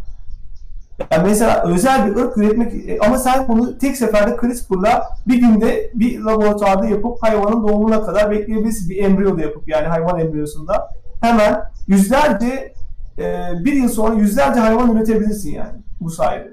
[1.11, 5.91] Yani mesela özel bir ırk üretmek e, ama sen bunu tek seferde CRISPR'la bir günde
[5.95, 8.91] bir laboratuvarda yapıp hayvanın doğumuna kadar bekleyebilirsin.
[8.91, 10.89] Bir embriyo da yapıp yani hayvan embriyosunda
[11.21, 12.75] hemen yüzlerce
[13.19, 13.25] e,
[13.65, 16.49] bir yıl sonra yüzlerce hayvan üretebilirsin yani bu sayede.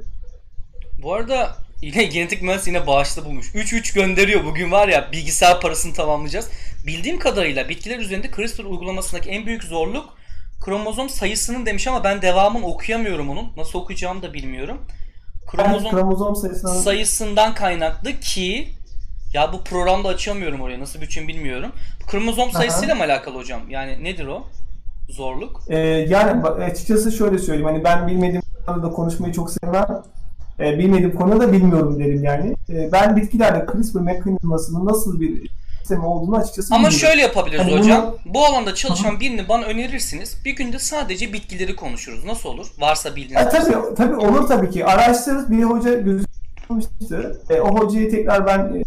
[1.03, 3.55] Bu arada yine genetik mühendis yine bağışta bulmuş.
[3.55, 6.49] 3-3 gönderiyor bugün var ya bilgisayar parasını tamamlayacağız.
[6.88, 10.18] Bildiğim kadarıyla bitkiler üzerinde CRISPR uygulamasındaki en büyük zorluk
[10.66, 13.51] kromozom sayısının demiş ama ben devamını okuyamıyorum onun.
[13.57, 14.82] Nasıl okuyacağımı da bilmiyorum.
[15.47, 16.74] Kromozom, kromozom sayısından...
[16.74, 18.70] sayısından kaynaklı ki
[19.34, 21.72] ya bu programda açamıyorum oraya nasıl bütün bilmiyorum.
[22.08, 23.62] Kromozom sayısıyla mı alakalı hocam?
[23.70, 24.44] Yani nedir o?
[25.10, 25.62] Zorluk?
[25.70, 25.78] Ee,
[26.10, 27.68] yani açıkçası şöyle söyleyeyim.
[27.68, 29.88] Hani ben bilmediğim konuda konuşmayı çok sevmem.
[30.60, 32.56] Ee, bilmediğim konuda da bilmiyorum derim yani.
[32.70, 38.02] Ee, ben bitkilerde CRISPR mekanizmasının nasıl bir sistemi olduğunu açıkçası Ama şöyle yapabiliriz hani hocam.
[38.02, 38.34] Bunu...
[38.34, 39.20] Bu alanda çalışan Hı-hı.
[39.20, 40.38] birini bana önerirsiniz.
[40.46, 42.26] Bir günde sadece bitkileri konuşuruz.
[42.26, 42.68] Nasıl olur?
[42.80, 43.46] Varsa bildiğiniz.
[43.46, 44.86] E, tabii, tabii olur tabii ki.
[44.86, 45.52] Araştırırız.
[45.52, 47.42] Bir hoca gözükmüştü.
[47.50, 48.84] E, o hocayı tekrar ben e,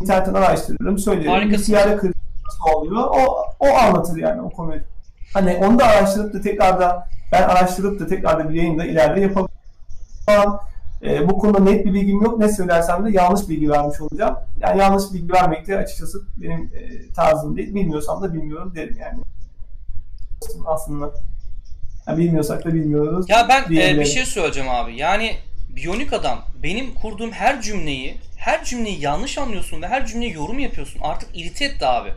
[0.00, 0.98] internetten araştırırım.
[0.98, 1.30] Söylerim.
[1.30, 1.58] Harikasın.
[1.58, 3.02] Bitkilerde CRISPR oluyor.
[3.02, 4.80] O, o anlatır yani o konuyu.
[5.34, 9.20] Hani onu da araştırıp da tekrar da ben araştırıp da tekrar da bir yayında ileride
[9.20, 9.60] yapabilirim.
[11.02, 12.38] E, bu konuda net bir bilgim yok.
[12.38, 14.36] Ne söylersem de yanlış bilgi vermiş olacağım.
[14.60, 17.74] Yani yanlış bilgi vermek de açıkçası benim e, tarzım değil.
[17.74, 19.20] Bilmiyorsam da bilmiyorum derim yani.
[20.66, 21.10] Aslında.
[22.06, 23.26] Yani bilmiyorsak da bilmiyoruz.
[23.28, 24.96] Ya ben e, bir şey söyleyeceğim abi.
[24.96, 25.36] Yani
[25.76, 31.00] biyonik adam benim kurduğum her cümleyi her cümleyi yanlış anlıyorsun ve her cümleye yorum yapıyorsun.
[31.00, 32.12] Artık irite etti abi.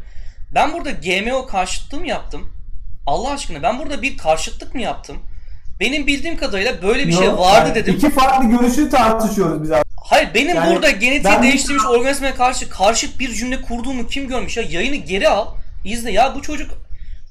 [0.55, 2.53] Ben burada GMO karşıtlığı mı yaptım?
[3.05, 5.17] Allah aşkına ben burada bir karşıtlık mı yaptım?
[5.79, 7.95] Benim bildiğim kadarıyla böyle bir şey Yok, şey vardı yani dedim.
[7.95, 9.83] İki farklı görüşü tartışıyoruz biz abi.
[10.03, 11.43] Hayır benim yani burada genetiği ben...
[11.43, 14.63] değiştirmiş organizmaya karşı karşıt bir cümle kurduğumu kim görmüş ya?
[14.63, 15.47] Yayını geri al.
[15.85, 16.71] izle ya bu çocuk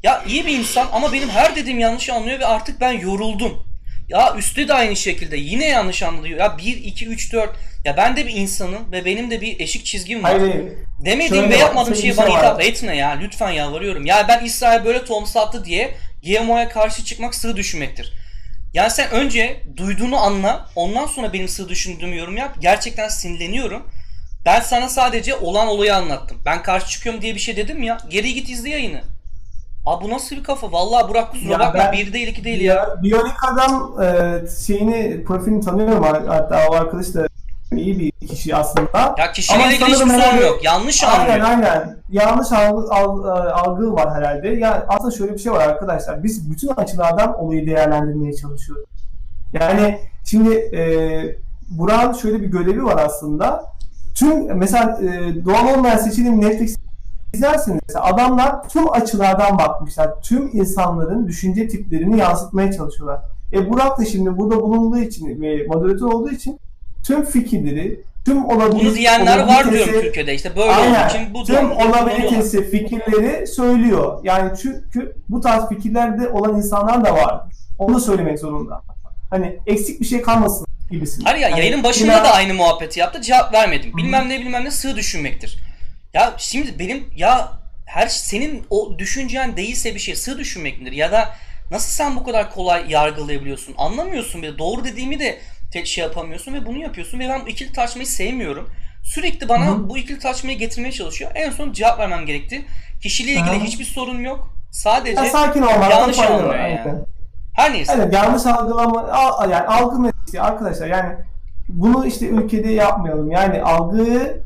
[0.03, 3.71] ya iyi bir insan ama benim her dediğim yanlış anlıyor ve artık ben yoruldum.
[4.12, 6.38] Ya üstte de aynı şekilde yine yanlış anlıyor.
[6.38, 7.50] Ya 1, 2, 3, 4.
[7.84, 10.38] Ya ben de bir insanım ve benim de bir eşik çizgim var.
[10.38, 10.72] Hayır,
[11.04, 13.10] Demediğim ve yapmadığım şeyi bana hitap etme ya.
[13.10, 14.06] Lütfen yalvarıyorum.
[14.06, 18.12] Ya ben İsrail böyle tohum sattı diye GMO'ya karşı çıkmak sığ düşünmektir.
[18.74, 20.68] Yani sen önce duyduğunu anla.
[20.76, 22.56] Ondan sonra benim sığ düşündüğümü yorum yap.
[22.60, 23.90] Gerçekten sinirleniyorum.
[24.44, 26.38] Ben sana sadece olan olayı anlattım.
[26.44, 27.98] Ben karşı çıkıyorum diye bir şey dedim ya.
[28.08, 29.02] Geri git izle yayını.
[29.86, 30.72] Abi bu nasıl bir kafa?
[30.72, 31.80] Vallahi Burak kusura bakma.
[31.80, 32.74] Ben, bir değil iki değil ya.
[32.74, 33.02] ya.
[33.02, 36.04] Biyonik adam e, şeyini profilini tanıyorum.
[36.28, 37.26] Hatta o arkadaş da
[37.76, 39.14] iyi bir kişi aslında.
[39.18, 40.64] Ya kişiyle ilgili hiçbir sorun yok.
[40.64, 41.48] Yanlış aynen, anlıyor.
[41.48, 41.96] Aynen aynen.
[42.10, 44.48] Yanlış algı, algı, algı var herhalde.
[44.48, 46.24] Ya aslında şöyle bir şey var arkadaşlar.
[46.24, 48.88] Biz bütün açılardan olayı değerlendirmeye çalışıyoruz.
[49.52, 50.82] Yani şimdi e,
[51.70, 53.64] Burak'ın şöyle bir görevi var aslında.
[54.14, 56.76] Tüm mesela e, doğal olmayan seçilim Netflix
[57.34, 57.80] izlersiniz.
[57.94, 60.22] Adamlar tüm açılardan bakmışlar.
[60.22, 63.20] Tüm insanların düşünce tiplerini yansıtmaya çalışıyorlar.
[63.52, 66.58] E Burak da şimdi burada bulunduğu için ve moderatör olduğu için
[67.06, 71.70] tüm fikirleri, tüm olabilir, Bunu diyenler var diyorum Türkiye'de işte böyle aynen, için bu tüm
[71.70, 74.20] olabilitesi fikirleri söylüyor.
[74.24, 77.40] Yani çünkü bu tarz fikirlerde olan insanlar da var.
[77.78, 78.80] Onu söylemek zorunda.
[79.30, 81.24] Hani eksik bir şey kalmasın gibisin.
[81.24, 83.20] Hayır ya hani, yayının başında da aynı muhabbeti yaptı.
[83.20, 83.96] Cevap vermedim.
[83.96, 85.58] Bilmem ne bilmem ne sığ düşünmektir.
[86.14, 87.52] Ya şimdi benim ya
[87.86, 90.92] her senin o düşüncen değilse bir şey sığ düşünmek midir?
[90.92, 91.28] Ya da
[91.70, 93.74] nasıl sen bu kadar kolay yargılayabiliyorsun?
[93.78, 94.58] Anlamıyorsun bile.
[94.58, 95.38] Doğru dediğimi de
[95.72, 98.70] tek şey yapamıyorsun ve bunu yapıyorsun ve ben ikili tartışmayı sevmiyorum.
[99.02, 99.88] Sürekli bana Hı-hı.
[99.88, 101.30] bu ikili tartışmayı getirmeye çalışıyor.
[101.34, 102.64] En son cevap vermem gerekti.
[103.02, 103.64] Kişiliğe ilgili Hı-hı.
[103.64, 104.54] hiçbir sorun yok.
[104.70, 106.94] Sadece ya sakin yanlış anlıyor yani.
[107.54, 107.92] Her neyse.
[107.96, 109.08] Evet yanlış algılama
[109.50, 111.16] yani algı meselesi arkadaşlar yani
[111.68, 113.30] bunu işte ülkede yapmayalım.
[113.30, 114.42] Yani algıyı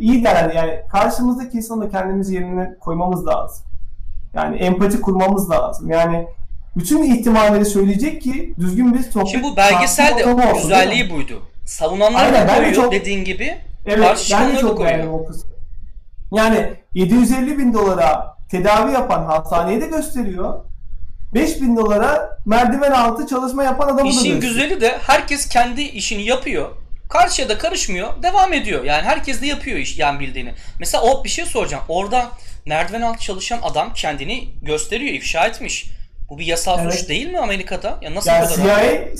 [0.00, 3.66] iyi değerli yani karşımızdaki insanı kendimizi yerine koymamız lazım.
[4.34, 5.90] Yani empati kurmamız lazım.
[5.90, 6.26] Yani
[6.76, 9.28] bütün ihtimalleri söyleyecek ki düzgün bir sohbet.
[9.28, 11.42] Şimdi bu belgesel de güzelliği buydu.
[11.64, 13.56] Savunanlar da koyuyor çok, dediğin gibi.
[13.86, 15.50] Evet ben de çok beğendim o kısmı.
[16.32, 20.54] Yani 750 bin dolara tedavi yapan hastaneyi de gösteriyor.
[21.34, 24.40] 5 bin dolara merdiven altı çalışma yapan adamı İşin da gösteriyor.
[24.40, 26.70] güzeli de herkes kendi işini yapıyor.
[27.14, 28.22] Karşıya da karışmıyor.
[28.22, 28.84] Devam ediyor.
[28.84, 30.54] Yani herkes de yapıyor iş yani bildiğini.
[30.80, 31.84] Mesela o bir şey soracağım.
[31.88, 32.28] Orada
[32.66, 35.90] merdiven altı çalışan adam kendini gösteriyor, ifşa etmiş.
[36.30, 36.94] Bu bir yasal evet.
[36.94, 37.98] suç değil mi Amerika'da?
[38.02, 38.48] Ya nasıl yani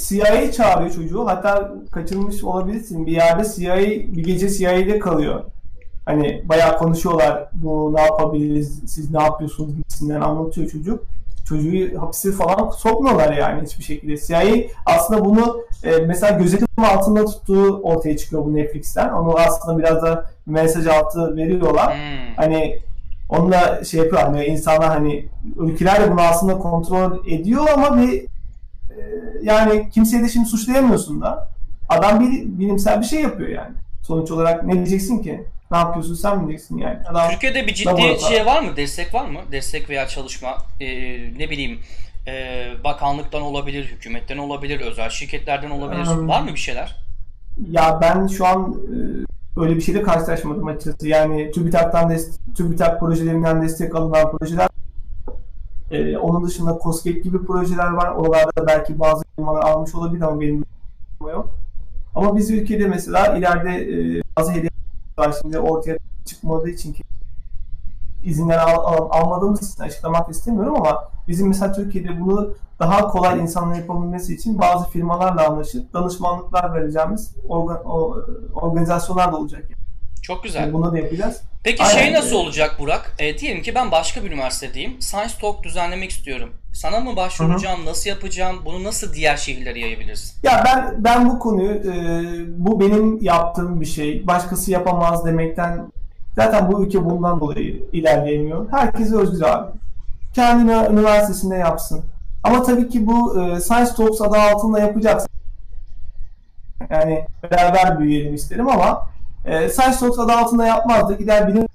[0.08, 1.26] CIA, CIA çağırıyor çocuğu.
[1.26, 3.06] Hatta kaçırmış olabilirsin.
[3.06, 3.76] Bir yerde CIA
[4.16, 5.44] bir gece CIA'de kalıyor.
[6.04, 7.48] Hani bayağı konuşuyorlar.
[7.52, 8.80] Bu ne yapabiliriz?
[8.86, 11.04] Siz ne yapıyorsunuz gibisinden anlatıyor çocuk.
[11.48, 14.16] Çocuğu hapse falan sokmuyorlar yani hiçbir şekilde.
[14.16, 19.12] CIA aslında bunu e, mesela gözetim altında tuttuğu ortaya çıkıyor bu Netflix'ten.
[19.12, 21.94] Onu aslında biraz da mesaj altı veriyorlar.
[21.94, 22.34] Hmm.
[22.36, 22.80] Hani
[23.28, 28.26] Onunla şey yapıyor hani insanlar hani ülkeler de bunu aslında kontrol ediyor ama bir e,
[29.42, 31.48] yani kimseyi de şimdi suçlayamıyorsun da.
[31.88, 33.74] Adam bir bilimsel bir şey yapıyor yani.
[34.02, 35.44] Sonuç olarak ne diyeceksin ki?
[35.70, 36.98] Ne yapıyorsun sen mi diyeceksin yani?
[37.08, 38.76] Adam Türkiye'de bir ciddi şey var mı?
[38.76, 39.40] Destek var mı?
[39.52, 40.86] Destek veya çalışma ee,
[41.38, 41.80] ne bileyim
[42.26, 46.06] e, bakanlıktan olabilir, hükümetten olabilir, özel şirketlerden olabilir.
[46.06, 46.28] Hmm.
[46.28, 46.96] Var mı bir şeyler?
[47.70, 48.74] Ya ben şu an
[49.56, 51.08] e, öyle bir şeyle karşılaşmadım açıkçası.
[51.08, 52.18] Yani TÜBİTAK'tan
[52.56, 54.68] TÜBİTAK projelerinden destek alınan projeler
[55.90, 58.10] ee, onun dışında COSGAP gibi projeler var.
[58.10, 60.64] Oralarda belki bazı firmalar almış olabilir ama benim
[61.20, 61.50] yok.
[62.14, 64.83] Ama biz ülkede mesela ileride e, bazı hedefler
[65.42, 67.02] şimdi ortaya çıkmadığı için ki
[68.24, 73.80] izinler al, al, almadığımız için açıklamak istemiyorum ama bizim mesela Türkiye'de bunu daha kolay insanların
[73.80, 77.84] yapabilmesi için bazı firmalarla anlaşıp danışmanlıklar vereceğimiz organ,
[78.54, 79.62] organizasyonlar da olacak.
[79.70, 79.83] Yani.
[80.24, 80.72] Çok güzel.
[80.72, 81.40] Bunu da yapacağız.
[81.64, 82.02] Peki şey Aynen.
[82.02, 83.12] şey nasıl olacak Burak?
[83.18, 85.02] E, diyelim ki ben başka bir üniversitedeyim.
[85.02, 86.50] Science Talk düzenlemek istiyorum.
[86.72, 87.80] Sana mı başvuracağım?
[87.80, 87.86] Hı-hı.
[87.86, 88.56] Nasıl yapacağım?
[88.64, 90.36] Bunu nasıl diğer şehirlere yayabiliriz?
[90.42, 91.94] Ya ben ben bu konuyu e,
[92.48, 94.26] bu benim yaptığım bir şey.
[94.26, 95.86] Başkası yapamaz demekten
[96.36, 98.72] zaten bu ülke bundan dolayı ilerleyemiyor.
[98.72, 99.70] Herkes özgür abi.
[100.34, 102.04] Kendi üniversitesinde yapsın.
[102.44, 105.30] Ama tabii ki bu e, Science Talks adı altında yapacaksın.
[106.90, 109.13] Yani beraber büyüyelim isterim ama
[109.44, 111.66] e, Science Talks adı altında yapmaz da gider bilim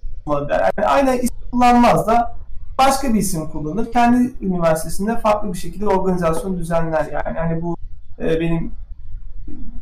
[0.49, 0.71] der.
[0.77, 2.35] Yani aynı isim kullanmaz da
[2.77, 3.91] başka bir isim kullanır.
[3.91, 7.39] Kendi üniversitesinde farklı bir şekilde organizasyon düzenler yani.
[7.39, 7.77] Hani bu
[8.19, 8.71] e, benim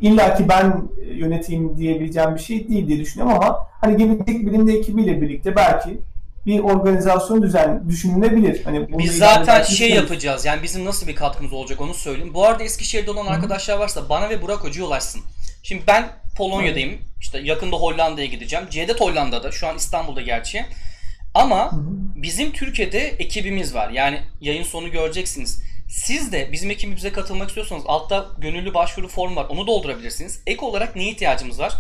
[0.02, 0.84] illaki ben
[1.16, 6.00] yöneteyim diyebileceğim bir şey değil diye düşünüyorum ama hani gelecek bilimde ekibiyle birlikte belki
[6.46, 8.64] bir organizasyon düzen düşünülebilir.
[8.64, 10.46] Hani Biz zaten şey yapacağız.
[10.46, 12.34] Yani bizim nasıl bir katkımız olacak onu söyleyeyim.
[12.34, 13.34] Bu arada Eskişehir'de olan Hı-hı.
[13.34, 15.22] arkadaşlar varsa bana ve Burak Hoca'ya ulaşsın.
[15.64, 16.06] Şimdi ben
[16.38, 17.02] Polonya'dayım.
[17.22, 18.66] İşte yakında Hollanda'ya gideceğim.
[18.70, 19.52] Cevdet Hollanda'da.
[19.52, 20.66] Şu an İstanbul'da gerçi.
[21.34, 21.72] Ama
[22.16, 23.90] bizim Türkiye'de ekibimiz var.
[23.90, 25.62] Yani yayın sonu göreceksiniz.
[25.90, 29.46] Siz de bizim ekibimize katılmak istiyorsanız altta gönüllü başvuru formu var.
[29.50, 30.42] Onu doldurabilirsiniz.
[30.48, 31.74] Ek olarak neye ihtiyacımız var?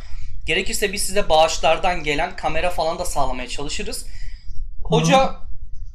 [0.46, 4.06] Gerekirse biz size bağışlardan gelen kamera falan da sağlamaya çalışırız.
[4.84, 5.36] Hoca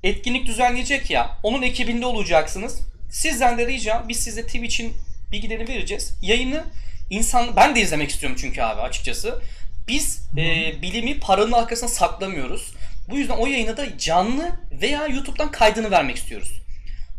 [0.02, 1.38] etkinlik düzenleyecek ya.
[1.42, 2.80] Onun ekibinde olacaksınız.
[3.10, 4.92] Sizden de ricam biz size Twitch'in
[5.32, 6.18] bilgilerini vereceğiz.
[6.22, 6.64] Yayını
[7.12, 9.42] insan ben de izlemek istiyorum çünkü abi açıkçası.
[9.88, 12.74] Biz e, bilimi paranın arkasına saklamıyoruz.
[13.08, 14.50] Bu yüzden o yayını da canlı
[14.80, 16.52] veya YouTube'dan kaydını vermek istiyoruz.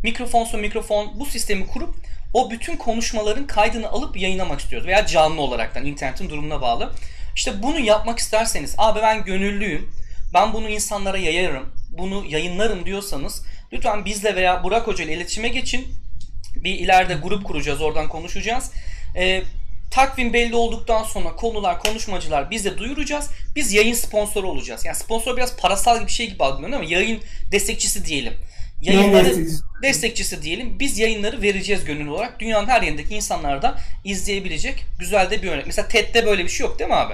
[0.04, 1.96] Mikrofonsa mikrofon bu sistemi kurup
[2.34, 4.88] o bütün konuşmaların kaydını alıp yayınlamak istiyoruz.
[4.88, 6.94] Veya canlı olaraktan internetin durumuna bağlı.
[7.36, 9.92] İşte bunu yapmak isterseniz abi ben gönüllüyüm.
[10.34, 11.74] Ben bunu insanlara yayarım.
[11.90, 15.88] Bunu yayınlarım diyorsanız lütfen bizle veya Burak Hoca ile iletişime geçin.
[16.56, 18.72] Bir ileride grup kuracağız oradan konuşacağız.
[19.16, 19.44] Ee,
[19.94, 23.30] Takvim belli olduktan sonra konular, konuşmacılar biz de duyuracağız.
[23.56, 24.86] Biz yayın sponsoru olacağız.
[24.86, 27.20] Yani sponsor biraz parasal bir şey gibi algılanıyor ama yayın
[27.52, 28.34] destekçisi diyelim.
[28.82, 29.36] Yayınları
[29.84, 30.42] destekçisi.
[30.42, 30.80] diyelim.
[30.80, 32.40] Biz yayınları vereceğiz gönüllü olarak.
[32.40, 35.66] Dünyanın her yerindeki insanlar da izleyebilecek güzel de bir örnek.
[35.66, 37.14] Mesela TED'de böyle bir şey yok değil mi abi?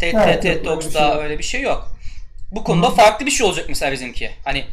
[0.00, 1.96] TED, evet, TED Talks'da şey öyle bir şey yok.
[2.52, 4.30] Bu konuda farklı bir şey olacak mesela bizimki.
[4.44, 4.64] Hani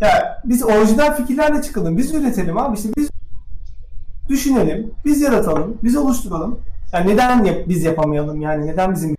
[0.00, 1.98] ya biz orijinal fikirlerle çıkalım.
[1.98, 2.76] Biz üretelim abi.
[2.76, 3.10] İşte biz
[4.28, 4.94] düşünelim.
[5.04, 5.78] Biz yaratalım.
[5.82, 6.69] Biz oluşturalım.
[6.92, 9.16] Yani neden yap, biz yapamayalım yani neden bizim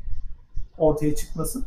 [0.77, 1.65] ortaya çıkmasın?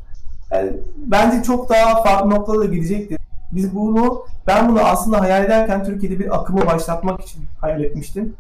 [0.50, 3.18] Yani bence çok daha farklı noktalara gidecektir.
[3.52, 8.36] Biz bunu, ben bunu aslında hayal ederken Türkiye'de bir akımı başlatmak için hayal etmiştim.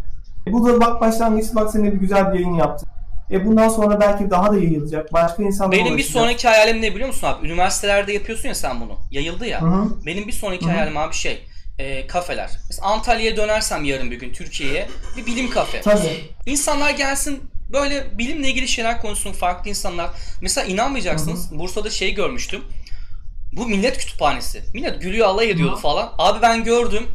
[0.46, 2.88] E bu da bak başlangıç bak seninle bir güzel bir yayın yaptım.
[3.30, 5.12] E bundan sonra belki daha da yayılacak.
[5.12, 5.98] Başka insanlar Benim ulaşacak.
[5.98, 7.46] bir sonraki hayalim ne biliyor musun abi?
[7.46, 8.92] Üniversitelerde yapıyorsun ya sen bunu.
[9.10, 9.62] Yayıldı ya.
[9.62, 10.06] Hı-hı.
[10.06, 10.74] Benim bir sonraki Hı-hı.
[10.74, 11.46] hayalim abi şey
[11.78, 12.50] e, kafeler.
[12.68, 15.80] Mesela Antalya'ya dönersem yarın bir gün Türkiye'ye bir bilim kafe.
[15.80, 16.24] Tabii.
[16.46, 20.10] İnsanlar gelsin böyle bilimle ilgili şeyler konuşsun farklı insanlar.
[20.40, 21.50] Mesela inanmayacaksınız.
[21.50, 21.58] Hı hı.
[21.58, 22.64] Bursa'da şey görmüştüm.
[23.52, 24.62] Bu millet kütüphanesi.
[24.74, 25.80] Millet gülüyor alay ediyordu hı.
[25.80, 26.12] falan.
[26.18, 27.06] Abi ben gördüm.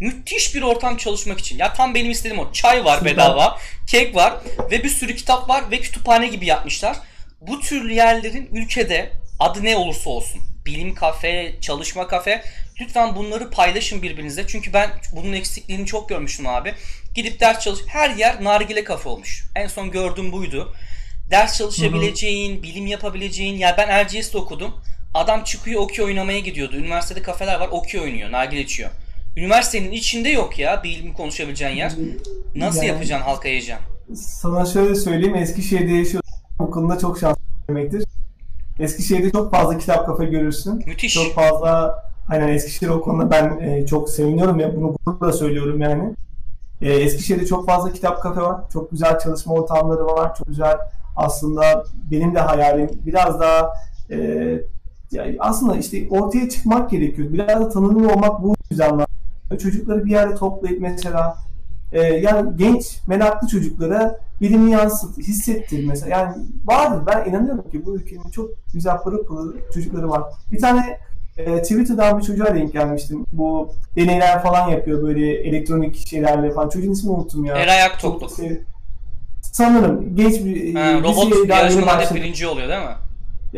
[0.00, 1.58] Müthiş bir ortam çalışmak için.
[1.58, 2.52] Ya tam benim istediğim o.
[2.52, 4.34] Çay var bedava, kek var
[4.70, 6.96] ve bir sürü kitap var ve kütüphane gibi yapmışlar.
[7.40, 10.40] Bu tür yerlerin ülkede adı ne olursa olsun.
[10.66, 12.42] Bilim kafe, çalışma kafe.
[12.80, 14.46] Lütfen bunları paylaşın birbirinizle.
[14.46, 16.74] Çünkü ben bunun eksikliğini çok görmüştüm abi.
[17.18, 17.80] Gidip ders çalış.
[17.86, 19.44] Her yer nargile kafe olmuş.
[19.56, 20.72] En son gördüğüm buydu.
[21.30, 22.62] Ders çalışabileceğin, Hı-hı.
[22.62, 23.58] bilim yapabileceğin.
[23.58, 24.74] Ya ben Erciyes'te okudum.
[25.14, 26.76] Adam çıkıyor okey oynamaya gidiyordu.
[26.76, 28.90] Üniversitede kafeler var okey oynuyor, nargile içiyor.
[29.36, 31.92] Üniversitenin içinde yok ya bilim konuşabileceğin yer.
[32.54, 34.14] Nasıl yani, yapacaksın halka yiyeceksin?
[34.14, 36.34] Sana şöyle söyleyeyim Eskişehir'de yaşıyorsun.
[36.58, 38.04] Bu konuda çok şanslı demektir.
[38.80, 40.82] Eskişehir'de çok fazla kitap kafe görürsün.
[40.86, 41.14] Müthiş.
[41.14, 46.14] Çok fazla aynen Eskişehir o konuda ben e, çok seviniyorum ya bunu gururla söylüyorum yani.
[46.82, 48.60] E, Eskişehir'de çok fazla kitap kafe var.
[48.72, 50.34] Çok güzel çalışma ortamları var.
[50.34, 50.78] Çok güzel
[51.16, 53.72] aslında benim de hayalim biraz daha
[54.10, 54.16] e,
[55.10, 57.32] yani aslında işte ortaya çıkmak gerekiyor.
[57.32, 59.06] Biraz da tanınır olmak bu yüzden
[59.62, 61.36] Çocukları bir yerde toplayıp mesela
[61.92, 66.10] e, yani genç meraklı çocuklara bilimi yansıt, hissettir mesela.
[66.10, 70.22] Yani vardır ben inanıyorum ki bu ülkenin çok güzel pırıl pırıl çocukları var.
[70.52, 70.98] Bir tane
[71.38, 73.26] e, Twitter'dan bir çocuğa denk gelmiştim.
[73.32, 76.68] Bu deneyler falan yapıyor böyle elektronik şeylerle falan.
[76.68, 77.56] Çocuğun ismini unuttum ya.
[77.56, 78.30] Eray Aktokluk.
[79.42, 82.94] sanırım genç bir ha, robot yarışmalarda birinci oluyor değil mi?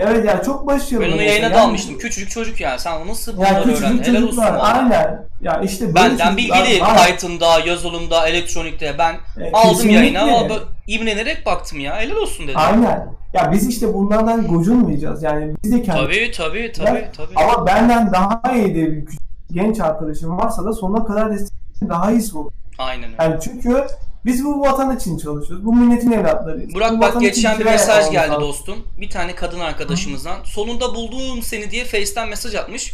[0.01, 1.05] Evet yani çok başarılı.
[1.05, 1.55] Ben onu yayına yani.
[1.55, 1.99] dalmıştım.
[1.99, 2.81] Küçücük çocuk yani.
[2.81, 4.05] Sen nasıl bunları yani öğrendin?
[4.05, 4.43] Helal olsun.
[4.43, 5.27] Aynen.
[5.41, 6.83] Ya işte Benden bilgili.
[7.07, 10.21] Python'da, yazılımda, elektronikte ben e, aldım yayına.
[10.23, 12.01] Ama imrenerek baktım ya.
[12.01, 12.59] Helal olsun dedim.
[12.59, 13.07] Aynen.
[13.33, 15.23] Ya biz işte bunlardan gocunmayacağız.
[15.23, 16.01] Yani biz de kendi...
[16.01, 17.09] Tabii tabii tabii.
[17.17, 17.35] tabii.
[17.37, 19.05] Ama benden daha iyi de bir
[19.53, 22.53] genç arkadaşım varsa da sonuna kadar destek daha iyisi olur.
[22.79, 23.23] Aynen öyle.
[23.23, 23.87] Yani çünkü
[24.25, 25.65] biz bu vatan için çalışıyoruz.
[25.65, 26.75] Bu milletin evlatlarıyız.
[26.75, 28.43] Burak bu bak geçen bir mesaj geldi lazım.
[28.43, 28.87] dostum.
[29.01, 30.41] Bir tane kadın arkadaşımızdan.
[30.41, 30.47] Hı.
[30.47, 32.93] Sonunda buldum seni diye Face'ten mesaj atmış.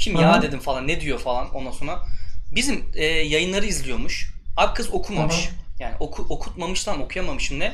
[0.00, 0.22] Kim Hı.
[0.22, 1.98] ya dedim falan ne diyor falan ondan sonra.
[2.54, 4.34] Bizim e, yayınları izliyormuş.
[4.56, 5.48] Abi kız okumamış.
[5.48, 5.82] Hı.
[5.82, 7.72] Yani oku, okutmamıştan okuyamamışım ne.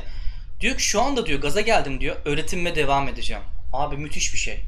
[0.59, 2.15] Diyor ki şu anda diyor gaza geldim diyor.
[2.25, 3.43] Öğretimime devam edeceğim.
[3.73, 4.63] Abi müthiş bir şey.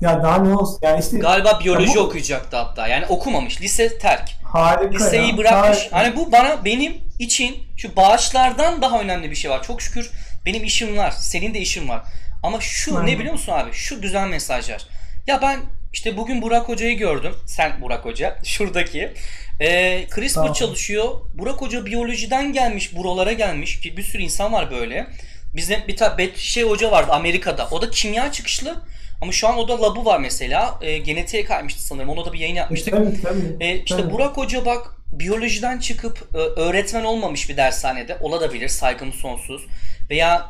[0.00, 1.18] Ya daha ne olsun yani işte.
[1.18, 2.00] Galiba biyoloji bu...
[2.00, 2.88] okuyacaktı hatta.
[2.88, 3.60] Yani okumamış.
[3.60, 4.30] Lise terk.
[4.44, 5.36] Harika Liseyi ya.
[5.36, 5.78] bırakmış.
[5.78, 5.98] Harika.
[5.98, 9.62] Hani bu bana benim için şu bağışlardan daha önemli bir şey var.
[9.62, 10.10] Çok şükür
[10.46, 11.10] benim işim var.
[11.10, 12.02] Senin de işin var.
[12.42, 13.12] Ama şu Aynen.
[13.12, 13.72] ne biliyor musun abi?
[13.72, 14.82] Şu güzel mesajlar.
[15.26, 15.60] Ya ben
[15.92, 17.34] işte bugün Burak Hoca'yı gördüm.
[17.46, 18.38] Sen Burak Hoca.
[18.44, 19.14] Şuradaki.
[19.60, 20.52] Ee, CRISPR tamam.
[20.52, 21.04] çalışıyor.
[21.34, 22.96] Burak Hoca biyolojiden gelmiş.
[22.96, 23.80] Buralara gelmiş.
[23.80, 25.06] Ki bir sürü insan var böyle.
[25.54, 27.68] Bizim bir tane şey hoca vardı Amerika'da.
[27.70, 28.82] O da kimya çıkışlı.
[29.20, 30.78] Ama şu an o da labı var mesela.
[30.80, 32.08] E, genetiğe kaymıştı sanırım.
[32.08, 32.94] Ona da bir yayın yapmıştık.
[32.94, 33.64] Tabii tabii.
[33.64, 34.12] E, işte tabii.
[34.12, 38.68] Burak Hoca bak biyolojiden çıkıp e, öğretmen olmamış bir dershanede olabilir.
[38.68, 39.66] Saygımız sonsuz.
[40.10, 40.48] Veya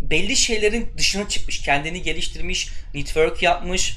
[0.00, 1.62] belli şeylerin dışına çıkmış.
[1.62, 2.68] Kendini geliştirmiş.
[2.94, 3.96] Network yapmış.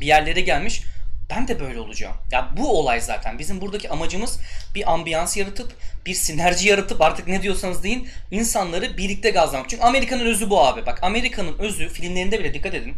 [0.00, 0.82] Bir yerlere gelmiş.
[1.30, 2.16] Ben de böyle olacağım.
[2.32, 3.38] Ya bu olay zaten.
[3.38, 4.38] Bizim buradaki amacımız
[4.74, 5.72] bir ambiyans yaratıp,
[6.06, 9.68] bir sinerji yaratıp artık ne diyorsanız deyin insanları birlikte gazlamak.
[9.68, 10.86] Çünkü Amerika'nın özü bu abi.
[10.86, 12.94] Bak Amerika'nın özü filmlerinde bile dikkat edin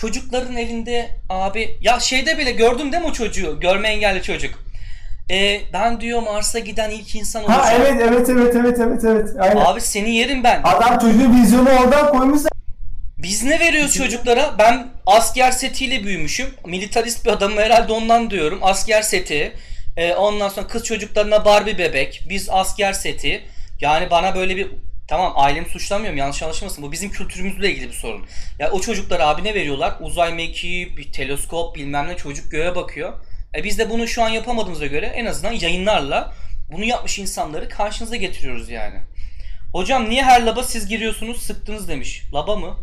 [0.00, 3.60] çocukların elinde abi ya şeyde bile gördüm değil mi o çocuğu?
[3.60, 4.54] Görme engelli çocuk.
[5.30, 7.62] Ee, ben diyor Mars'a giden ilk insan olacağım.
[7.62, 9.28] Ha evet evet evet evet evet evet.
[9.40, 9.56] Aynen.
[9.56, 10.60] Abi seni yerim ben.
[10.64, 12.42] Adam çocuğun vizyonu oradan koymuş.
[13.18, 14.54] Biz ne veriyoruz çocuklara?
[14.58, 16.46] Ben asker setiyle büyümüşüm.
[16.66, 18.58] Militarist bir adamım herhalde ondan diyorum.
[18.62, 19.52] Asker seti.
[19.96, 22.22] Ee, ondan sonra kız çocuklarına Barbie bebek.
[22.28, 23.44] Biz asker seti.
[23.80, 24.68] Yani bana böyle bir
[25.08, 26.84] Tamam ailemi suçlamıyorum yanlış anlaşılmasın.
[26.84, 28.26] Bu bizim kültürümüzle ilgili bir sorun.
[28.58, 29.96] Ya o çocuklar abi ne veriyorlar?
[30.00, 33.12] Uzay mekiği, bir teleskop bilmem ne çocuk göğe bakıyor.
[33.56, 36.32] E biz de bunu şu an yapamadığımıza göre en azından yayınlarla
[36.72, 39.00] bunu yapmış insanları karşınıza getiriyoruz yani.
[39.72, 42.22] Hocam niye her laba siz giriyorsunuz sıktınız demiş.
[42.34, 42.76] Laba mı?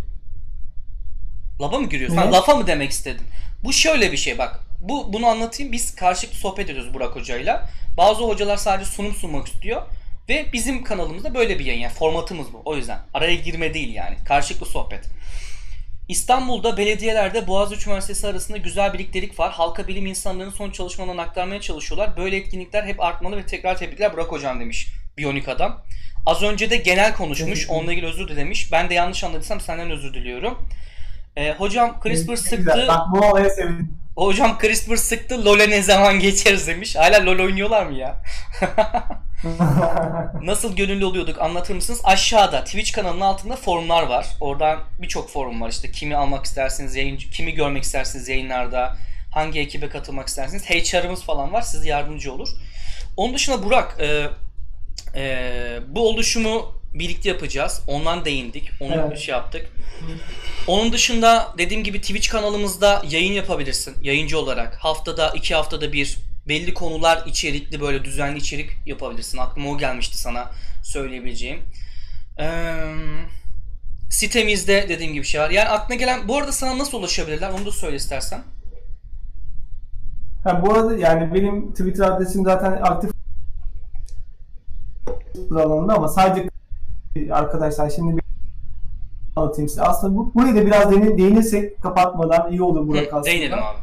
[1.61, 2.17] Laba mı giriyorsun?
[2.17, 3.25] Ha, lafa mı demek istedin?
[3.63, 4.59] Bu şöyle bir şey bak.
[4.79, 5.71] Bu bunu anlatayım.
[5.71, 7.69] Biz karşılıklı sohbet ediyoruz Burak Hoca'yla.
[7.97, 9.81] Bazı hocalar sadece sunum sunmak istiyor.
[10.29, 11.81] Ve bizim kanalımızda böyle bir yayın.
[11.81, 12.61] Yani formatımız bu.
[12.65, 12.99] O yüzden.
[13.13, 14.15] Araya girme değil yani.
[14.25, 15.09] Karşılıklı sohbet.
[16.07, 19.51] İstanbul'da belediyelerde Boğaziçi Üniversitesi arasında güzel birliktelik var.
[19.51, 22.17] Halka bilim insanlarının son çalışmalarını aktarmaya çalışıyorlar.
[22.17, 25.81] Böyle etkinlikler hep artmalı ve tekrar tebrikler Burak Hocam demiş Biyonik Adam.
[26.25, 27.69] Az önce de genel konuşmuş.
[27.69, 28.71] Onunla ilgili özür dilemiş.
[28.71, 30.67] Ben de yanlış anladıysam senden özür diliyorum.
[31.35, 32.85] Ee, hocam CRISPR sıktı.
[32.87, 34.02] Bak bu olaya sevindim.
[34.15, 35.45] Hocam CRISPR sıktı.
[35.45, 36.95] LoL'e ne zaman geçeriz demiş.
[36.95, 38.23] Hala LoL oynuyorlar mı ya?
[40.43, 42.01] Nasıl gönüllü oluyorduk anlatır mısınız?
[42.03, 44.27] Aşağıda Twitch kanalının altında forumlar var.
[44.41, 48.97] Oradan birçok forum var işte kimi almak isterseniz yayın, kimi görmek isterseniz yayınlarda,
[49.31, 52.49] hangi ekibe katılmak isterseniz HR'ımız falan var size yardımcı olur.
[53.17, 54.29] Onun dışında Burak e,
[55.15, 57.81] e, bu oluşumu birlikte yapacağız.
[57.87, 58.71] Ondan değindik.
[58.79, 59.17] Onu evet.
[59.17, 59.69] şey yaptık.
[60.67, 63.95] Onun dışında dediğim gibi Twitch kanalımızda yayın yapabilirsin.
[64.01, 64.75] Yayıncı olarak.
[64.75, 66.17] Haftada iki haftada bir
[66.47, 69.37] belli konular içerikli böyle düzenli içerik yapabilirsin.
[69.37, 70.51] Aklıma o gelmişti sana
[70.83, 71.59] söyleyebileceğim.
[72.39, 72.45] Ee,
[74.09, 75.49] sitemizde dediğim gibi şey var.
[75.49, 78.41] Yani aklına gelen bu arada sana nasıl ulaşabilirler onu da söyle istersen.
[80.43, 83.11] Ha, bu arada yani benim Twitter adresim zaten aktif
[85.51, 86.49] alanında ama sadece
[87.31, 88.23] arkadaşlar şimdi bir
[89.35, 89.81] anlatayım size.
[89.81, 93.25] Aslında bu, burayı da biraz değinirsek kapatmadan iyi olur Burak aslında.
[93.25, 93.77] Değinelim abi.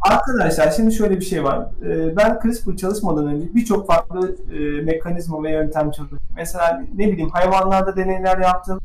[0.00, 1.66] Arkadaşlar şimdi şöyle bir şey var.
[1.84, 6.18] Ee, ben CRISPR çalışmadan önce birçok farklı e, mekanizma ve yöntem çalıştım.
[6.36, 8.80] Mesela ne bileyim hayvanlarda deneyler yaptım.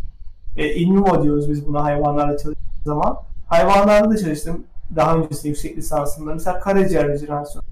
[0.58, 3.18] E, in diyoruz biz buna hayvanlarla çalıştığımız zaman.
[3.48, 4.64] Hayvanlarda da çalıştım.
[4.96, 6.34] Daha öncesinde yüksek lisansında.
[6.34, 7.66] Mesela karaciğer rejenerasyonu.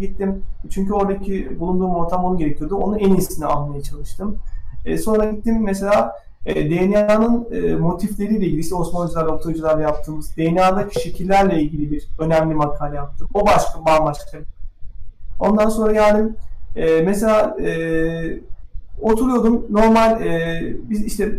[0.00, 0.42] Gittim.
[0.70, 2.76] Çünkü oradaki bulunduğum ortam onu gerekiyordu.
[2.76, 4.38] Onun en iyisini almaya çalıştım.
[4.84, 6.12] E, sonra gittim mesela
[6.46, 12.96] e, DNA'nın e, motifleriyle ilgili işte Osmanlıcılar, doktorcular yaptığımız DNA'daki şekillerle ilgili bir önemli makale
[12.96, 13.28] yaptım.
[13.34, 14.38] O başka bambaşka.
[15.40, 16.30] Ondan sonra yani
[16.76, 18.40] e, mesela e,
[19.00, 20.60] oturuyordum normal e,
[20.90, 21.38] biz işte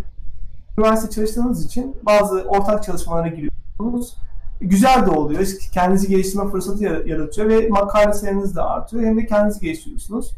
[0.78, 4.18] üniversite çalıştığınız için bazı ortak çalışmalara giriyorsunuz.
[4.62, 5.48] Güzel de oluyor.
[5.74, 9.04] Kendinizi geliştirme fırsatı yaratıyor ve makale sayınız da artıyor.
[9.04, 10.32] Hem de kendinizi geliştiriyorsunuz.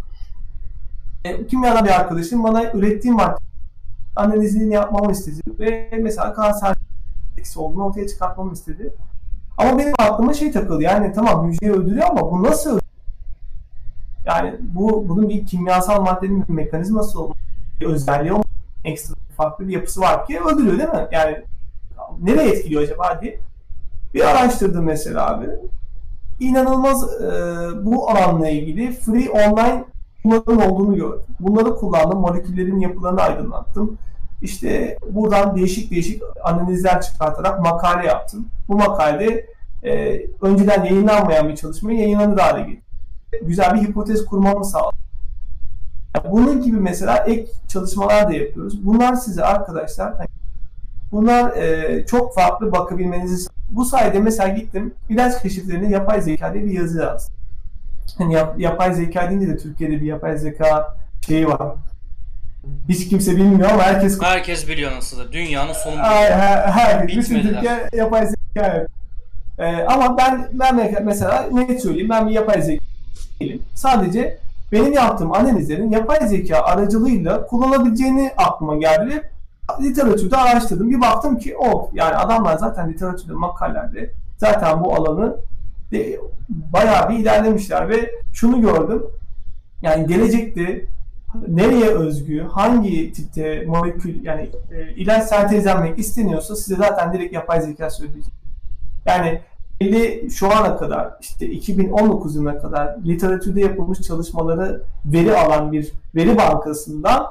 [1.26, 3.38] E, kimyadan bir arkadaşım bana ürettiğim madde
[4.16, 6.76] analizini yapmamı istedi ve mesela kanser
[7.38, 8.94] etkisi olduğunu ortaya çıkartmamı istedi.
[9.58, 12.80] Ama benim aklıma şey takıldı yani tamam hücreyi öldürüyor ama bu nasıl?
[14.26, 17.38] Yani bu bunun bir kimyasal maddenin bir mekanizması olmalı,
[17.82, 18.46] bir özelliği olmalı,
[18.84, 21.08] ekstra farklı bir yapısı var ki öldürüyor değil mi?
[21.12, 21.38] Yani
[22.22, 23.40] nereye etkiliyor acaba diye
[24.14, 25.48] bir araştırdım mesela abi.
[26.40, 27.28] İnanılmaz e,
[27.86, 29.86] bu alanla ilgili free online
[30.26, 31.26] bunların olduğunu gördüm.
[31.40, 33.98] Bunları kullandım, moleküllerin yapılarını aydınlattım.
[34.42, 38.48] İşte buradan değişik değişik analizler çıkartarak makale yaptım.
[38.68, 39.46] Bu makalede
[39.84, 42.82] e, önceden yayınlanmayan bir çalışmayı yayınlanır hale getirdim.
[43.42, 44.96] Güzel bir hipotez kurmamı sağladı.
[46.32, 48.86] Bunun gibi mesela ek çalışmalar da yapıyoruz.
[48.86, 50.28] Bunlar size arkadaşlar hani
[51.12, 56.72] bunlar e, çok farklı bakabilmenizi bu sayede mesela gittim ilaç keşiflerini yapay zeka diye bir
[56.72, 57.36] yazı yazdım.
[58.18, 60.98] Hani yap, yapay zeka deyince de Türkiye'de bir yapay zeka
[61.28, 61.62] şeyi var.
[62.90, 67.42] Hiç kimse bilmiyor ama herkes herkes biliyor nasıl da dünyanın sonu her, her, her bütün
[67.42, 68.88] Türkiye yapay zeka
[69.60, 72.84] ee, ama ben ben mesela ne söyleyeyim ben bir yapay zeka
[73.40, 73.62] değilim.
[73.74, 74.38] Sadece
[74.72, 79.24] benim yaptığım analizlerin yapay zeka aracılığıyla kullanabileceğini aklıma geldi
[79.82, 80.90] literatürde araştırdım.
[80.90, 85.38] Bir baktım ki o yani adamlar zaten literatürde makalelerde zaten bu alanı
[86.50, 89.04] bayağı bir ilerlemişler ve şunu gördüm.
[89.82, 90.86] Yani gelecekte
[91.48, 97.90] nereye özgü, hangi tipte molekül yani e, ilaç sentezlenmek isteniyorsa size zaten direkt yapay zeka
[97.90, 98.34] söyleyecek.
[99.06, 99.42] Yani
[99.82, 106.38] 50 şu ana kadar işte 2019 yılına kadar literatürde yapılmış çalışmaları veri alan bir veri
[106.38, 107.26] bankasından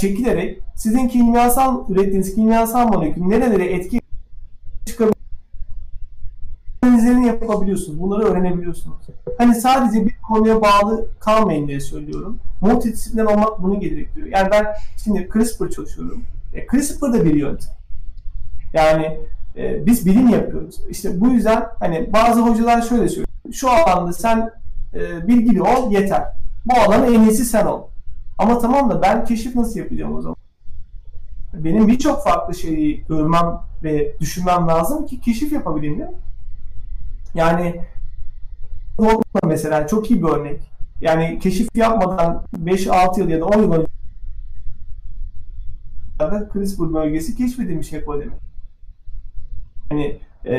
[0.00, 4.00] çekilerek sizin kimyasal ürettiğiniz kimyasal molekül nerelere etki
[7.08, 8.00] analizlerini yapabiliyorsunuz.
[8.00, 8.96] Bunları öğrenebiliyorsunuz.
[9.38, 12.38] Hani sadece bir konuya bağlı kalmayın diye söylüyorum.
[12.60, 14.28] Multidisipliner olmak bunu gerektiriyor.
[14.28, 14.66] Yani ben
[15.04, 16.22] şimdi CRISPR çalışıyorum.
[16.54, 17.72] E, CRISPR da bir yöntem.
[18.72, 19.20] Yani
[19.56, 20.80] e, biz bilim yapıyoruz.
[20.90, 23.28] İşte bu yüzden hani bazı hocalar şöyle söylüyor.
[23.52, 24.50] Şu alanda sen
[24.94, 26.24] e, bilgili ol yeter.
[26.66, 27.82] Bu alanın en iyisi sen ol.
[28.38, 30.36] Ama tamam da ben keşif nasıl yapacağım o zaman?
[31.54, 36.10] Benim birçok farklı şeyi görmem ve düşünmem lazım ki keşif yapabileyim ya.
[37.34, 37.80] Yani
[39.44, 40.60] mesela çok iyi bir örnek.
[41.00, 43.86] Yani keşif yapmadan 5-6 yıl ya da 10 yıl önce
[46.52, 48.28] CRISPR bölgesi keşfedilmiş demek.
[49.90, 50.54] Yani, e,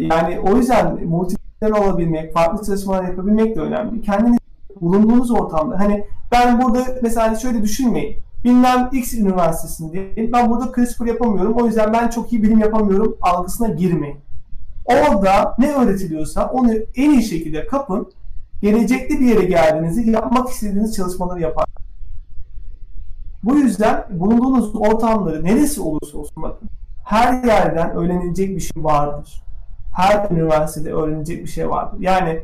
[0.00, 4.02] yani o yüzden multidisipliner olabilmek, farklı çalışmalar yapabilmek de önemli.
[4.02, 4.38] Kendiniz
[4.80, 8.16] bulunduğunuz ortamda hani ben burada mesela şöyle düşünmeyin.
[8.44, 10.32] Bilmem X üniversitesindeyim.
[10.32, 11.52] Ben burada CRISPR yapamıyorum.
[11.52, 14.16] O yüzden ben çok iyi bilim yapamıyorum algısına girmeyin.
[14.84, 18.12] Orada ne öğretiliyorsa onu en iyi şekilde kapın.
[18.62, 21.64] Gelecekte bir yere geldiğinizde yapmak istediğiniz çalışmaları yapar.
[23.44, 26.68] Bu yüzden bulunduğunuz ortamları neresi olursa olsun bakın.
[27.04, 29.42] Her yerden öğrenilecek bir şey vardır.
[29.96, 32.00] Her üniversitede öğrenilecek bir şey vardır.
[32.00, 32.40] Yani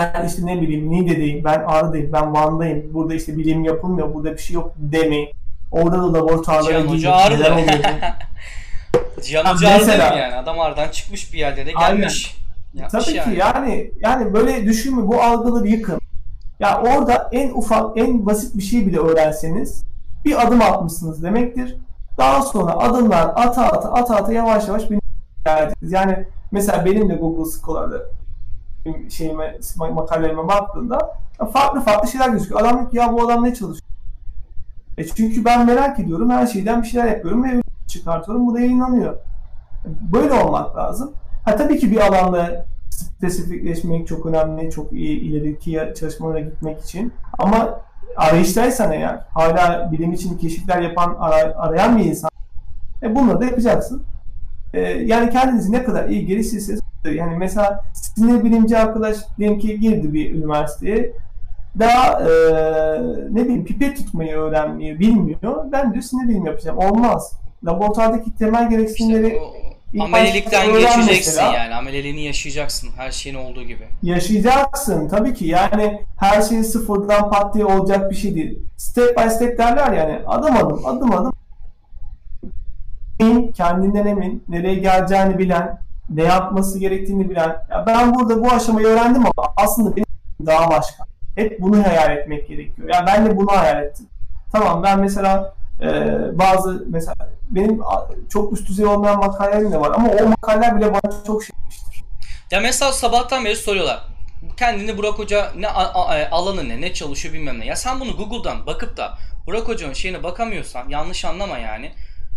[0.00, 4.38] ben işte ne bileyim Niğde'deyim, ben Ağrı'dayım, ben Van'dayım, burada işte bilim yapılmıyor, burada bir
[4.38, 5.28] şey yok demeyin.
[5.70, 7.56] Orada da laboratuvarlara Hoca Ağrı'da.
[9.16, 10.34] Hoca Ağrı'da yani.
[10.34, 12.36] Adam Ağrı'dan çıkmış bir yerlere gelmiş.
[12.76, 12.88] Aynen.
[12.88, 13.34] Tabii yani.
[13.34, 16.00] ki yani yani böyle düşünme bu algıları yıkın.
[16.60, 19.82] Ya orada en ufak en basit bir şey bile öğrenseniz
[20.24, 21.76] bir adım atmışsınız demektir.
[22.18, 24.98] Daha sonra adımlar ata ata ata ata yavaş yavaş bir
[25.82, 28.02] yani mesela benim de Google Scholar'da
[29.10, 29.58] şeyime,
[29.94, 30.98] makalelerime baktığında
[31.52, 32.60] farklı farklı şeyler gözüküyor.
[32.60, 33.90] Adam diyor ki ya bu adam ne çalışıyor?
[34.98, 36.30] E çünkü ben merak ediyorum.
[36.30, 38.46] Her şeyden bir şeyler yapıyorum ve çıkartıyorum.
[38.46, 39.16] Bu da yayınlanıyor.
[39.84, 41.12] Böyle olmak lazım.
[41.44, 44.70] Ha tabii ki bir alanda spesifikleşmek çok önemli.
[44.70, 47.12] Çok iyi ileriki çalışmalara gitmek için.
[47.38, 47.80] Ama
[48.16, 51.16] arayıştaysan eğer hala bilim için keşifler yapan
[51.56, 52.30] arayan bir insan
[53.02, 54.02] e bunları da yapacaksın.
[54.74, 56.80] E, yani kendinizi ne kadar iyi geliştirirseniz
[57.14, 61.12] yani mesela sinir bilimci arkadaş diyelim ki girdi bir üniversiteye
[61.78, 62.28] daha e,
[63.30, 65.72] ne bileyim pipet tutmayı öğrenmiyor, bilmiyor.
[65.72, 66.78] Ben diyor sinir bilim yapacağım.
[66.78, 67.32] Olmaz.
[67.64, 69.38] Laboratuvardaki temel gereksinimleri
[69.92, 71.52] işte amelilikten geçeceksin mesela.
[71.52, 71.74] yani.
[71.74, 73.84] Ameliliğini yaşayacaksın her şeyin olduğu gibi.
[74.02, 75.46] Yaşayacaksın tabii ki.
[75.46, 78.58] Yani her şey sıfırdan pat diye olacak bir şey değil.
[78.76, 80.18] Step by step derler yani.
[80.26, 81.32] Adım adım, adım adım.
[83.52, 85.78] Kendinden emin, nereye geleceğini bilen,
[86.10, 87.56] ne yapması gerektiğini bilen.
[87.70, 90.06] Ya ben burada bu aşamayı öğrendim ama aslında benim
[90.46, 91.04] daha başka.
[91.34, 92.88] Hep bunu hayal etmek gerekiyor.
[92.92, 94.06] Yani ben de bunu hayal ettim.
[94.52, 95.88] Tamam ben mesela e,
[96.38, 97.14] bazı mesela
[97.50, 97.80] benim
[98.32, 101.56] çok üst düzey olmayan makalelerim de var ama o makaleler bile bana çok şey
[102.50, 104.04] Ya mesela sabahtan beri soruyorlar.
[104.56, 107.66] kendini Burak Hoca ne e, alanı ne ne çalışıyor bilmem ne.
[107.66, 111.92] Ya sen bunu Google'dan bakıp da Burak Hoca'nın şeyine bakamıyorsan yanlış anlama yani.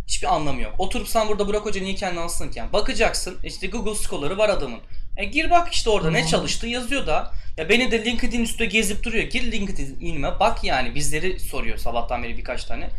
[0.08, 0.74] Hiçbir anlamı yok.
[0.78, 2.60] Oturup sen burada Burak Hoca niye kendini alsın ki?
[2.60, 4.80] Yani bakacaksın işte Google Scholar'ı var adamın.
[5.18, 7.32] E gir bak işte orada ne çalıştı yazıyor da.
[7.58, 9.24] Ya beni de LinkedIn üstüne gezip duruyor.
[9.24, 12.90] Gir LinkedIn'ime bak yani bizleri soruyor sabahtan beri birkaç tane.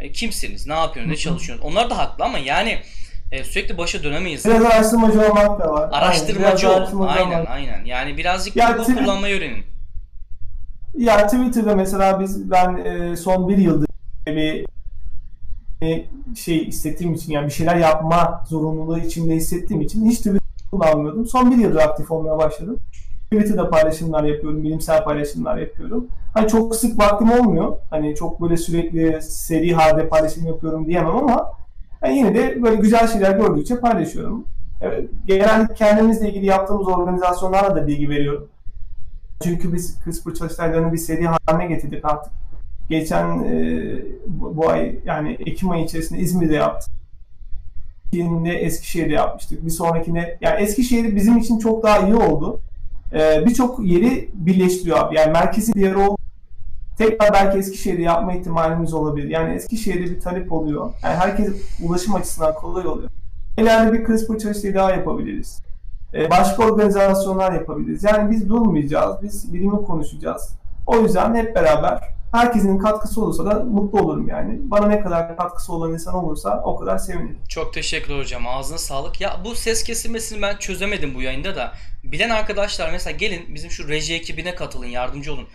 [0.00, 0.66] E, kimsiniz?
[0.66, 1.16] Ne yapıyorsunuz?
[1.16, 1.72] Ne çalışıyorsunuz?
[1.72, 2.78] Onlar da haklı ama yani
[3.32, 4.44] e, sürekli başa dönemeyiz.
[4.44, 5.88] Biraz araştırmacı olmak da var.
[5.92, 7.06] Araştırmacı aynen, ol.
[7.08, 7.50] Aynen olmak.
[7.50, 7.84] aynen.
[7.84, 9.64] Yani birazcık ya, Google kullanmayı öğrenin.
[10.98, 13.88] Ya Twitter'da mesela biz ben e, son bir yıldır
[14.26, 14.66] bir
[15.82, 20.40] e, şey hissettiğim için yani bir şeyler yapma zorunluluğu içinde hissettiğim için hiç Twitter
[20.70, 21.26] kullanmıyordum.
[21.26, 22.76] Son bir yıldır aktif olmaya başladım.
[23.30, 26.06] Twitter'da paylaşımlar yapıyorum, bilimsel paylaşımlar yapıyorum.
[26.34, 27.76] Hani çok sık vaktim olmuyor.
[27.90, 31.52] Hani çok böyle sürekli seri halde paylaşım yapıyorum diyemem ama
[32.04, 34.44] yani yine de böyle güzel şeyler gördükçe paylaşıyorum.
[34.82, 38.48] Evet, genelde kendimizle ilgili yaptığımız organizasyonlarla da bilgi veriyorum.
[39.42, 42.32] Çünkü biz CRISPR çalıştaylarını bir seri haline getirdik artık.
[42.88, 43.82] Geçen e,
[44.26, 46.90] bu, bu ay yani Ekim ayı içerisinde İzmir'de yaptık.
[48.12, 49.66] Yine Eskişehir'de yapmıştık.
[49.66, 52.60] Bir sonrakine yani Eskişehir bizim için çok daha iyi oldu.
[53.12, 55.16] Ee, Birçok yeri birleştiriyor abi.
[55.16, 56.16] Yani merkezi bir yer oldu.
[56.98, 59.28] Tekrar belki Eskişehir'de yapma ihtimalimiz olabilir.
[59.28, 60.90] Yani Eskişehir'de bir talep oluyor.
[61.02, 61.48] Yani herkes
[61.82, 63.10] ulaşım açısından kolay oluyor.
[63.58, 65.62] İleride bir CRISPR çalıştayı daha yapabiliriz.
[66.14, 68.04] Ee, başka organizasyonlar yapabiliriz.
[68.04, 69.22] Yani biz durmayacağız.
[69.22, 70.54] Biz bilimi konuşacağız.
[70.86, 72.00] O yüzden hep beraber
[72.32, 74.60] herkesin katkısı olursa da mutlu olurum yani.
[74.62, 77.38] Bana ne kadar katkısı olan insan olursa o kadar sevinirim.
[77.48, 78.46] Çok teşekkür hocam.
[78.46, 79.20] Ağzına sağlık.
[79.20, 81.72] Ya bu ses kesilmesini ben çözemedim bu yayında da.
[82.12, 85.48] Bilen arkadaşlar mesela gelin bizim şu reji ekibine katılın, yardımcı olun.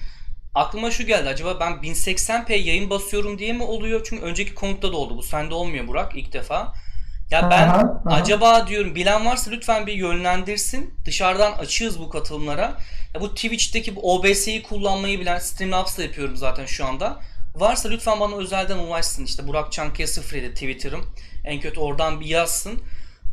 [0.55, 1.29] Aklıma şu geldi.
[1.29, 4.01] Acaba ben 1080p yayın basıyorum diye mi oluyor?
[4.09, 5.17] Çünkü önceki konukta da oldu.
[5.17, 6.73] Bu sende olmuyor Burak ilk defa.
[7.31, 8.15] Ya ben aha, aha.
[8.15, 10.93] acaba diyorum bilen varsa lütfen bir yönlendirsin.
[11.05, 12.77] Dışarıdan açığız bu katılımlara.
[13.13, 17.19] Ya bu Twitch'teki bu OBS'yi kullanmayı bilen Streamlabs'da yapıyorum zaten şu anda.
[17.55, 19.25] Varsa lütfen bana özelden ulaşsın.
[19.25, 21.05] İşte Burak Çankaya 07 Twitter'ım.
[21.45, 22.81] En kötü oradan bir yazsın.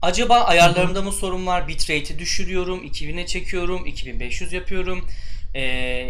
[0.03, 1.68] Acaba ayarlarımda mı sorun var?
[1.68, 2.84] Bitrate'i düşürüyorum.
[2.84, 3.86] 2000'e çekiyorum.
[3.86, 5.09] 2500 yapıyorum.
[5.55, 5.61] Ee,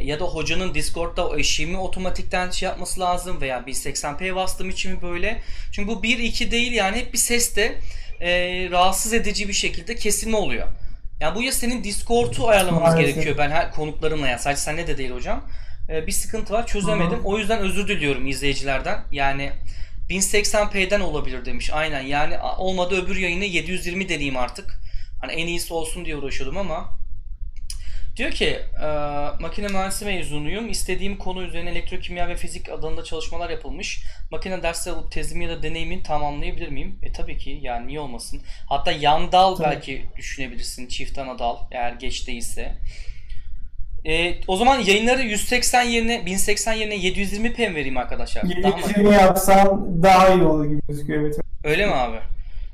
[0.04, 5.02] ya da hocanın Discord'da o eşiğimi otomatikten şey yapması lazım veya 1080p bastığım için mi
[5.02, 5.42] böyle?
[5.72, 7.78] Çünkü bu 1-2 değil yani hep bir seste
[8.20, 8.30] e,
[8.70, 10.68] rahatsız edici bir şekilde kesilme oluyor.
[11.20, 13.14] Yani bu ya senin Discord'u ayarlamamız Maalesef.
[13.14, 15.44] gerekiyor ben her konuklarımla ya sadece sen ne de değil hocam.
[15.88, 17.18] Ee, bir sıkıntı var çözemedim.
[17.18, 17.24] Hı-hı.
[17.24, 19.04] O yüzden özür diliyorum izleyicilerden.
[19.12, 19.52] Yani
[20.12, 21.70] 1080p'den olabilir demiş.
[21.72, 24.80] Aynen yani olmadı öbür yayını 720 deneyeyim artık.
[25.20, 27.02] Hani en iyisi olsun diye uğraşıyordum ama
[28.16, 28.86] Diyor ki e,
[29.40, 30.70] makine mühendisi mezunuyum.
[30.70, 34.02] İstediğim konu üzerine elektrokimya ve fizik alanında çalışmalar yapılmış.
[34.30, 36.98] Makine dersleri alıp tezimi ya da deneyimin tamamlayabilir miyim?
[37.02, 38.42] E tabii ki yani niye olmasın.
[38.68, 39.66] Hatta yan dal tabii.
[39.66, 40.88] belki düşünebilirsin.
[40.88, 42.78] Çift ana dal eğer geç değilse.
[44.04, 48.42] E, o zaman yayınları 180 yerine 1080 yerine 720p mi vereyim arkadaşlar?
[48.42, 51.22] 720 yapsam daha iyi olur gibi gözüküyor.
[51.22, 51.38] Evet.
[51.64, 52.16] Öyle mi abi?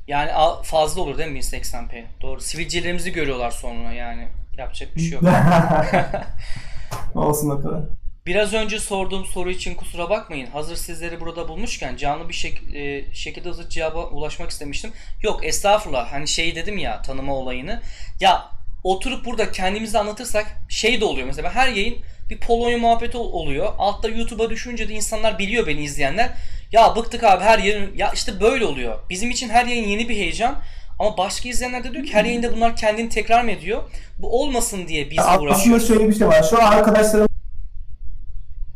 [0.09, 0.31] Yani
[0.63, 2.05] fazla olur değil mi 1080p?
[2.23, 2.41] Doğru.
[2.41, 4.29] Sivilcelerimizi görüyorlar sonra yani.
[4.59, 5.23] Yapacak bir şey yok.
[7.15, 7.81] Olsun o kadar.
[8.27, 10.47] Biraz önce sorduğum soru için kusura bakmayın.
[10.47, 14.93] Hazır sizleri burada bulmuşken canlı bir şek- e, şekilde hızlı cevaba ulaşmak istemiştim.
[15.23, 16.13] Yok estağfurullah.
[16.13, 17.81] Hani şey dedim ya tanıma olayını.
[18.21, 18.51] Ya
[18.85, 21.27] oturup burada kendimizi anlatırsak şey de oluyor.
[21.27, 21.97] Mesela her yayın
[22.31, 23.73] bir Polonya muhabbeti oluyor.
[23.79, 26.31] Altta YouTube'a düşünce de insanlar biliyor beni izleyenler.
[26.73, 27.97] Ya bıktık abi her yayın.
[27.97, 28.99] Ya işte böyle oluyor.
[29.11, 30.55] Bizim için her yayın yeni bir heyecan.
[30.99, 33.83] Ama başka izleyenler de diyor ki her yayında bunlar kendini tekrar mı ediyor?
[34.19, 35.83] Bu olmasın diye biz Aslında uğraşıyoruz.
[35.83, 36.43] Aslında şöyle bir şey var.
[36.51, 37.29] Şu an arkadaşlarım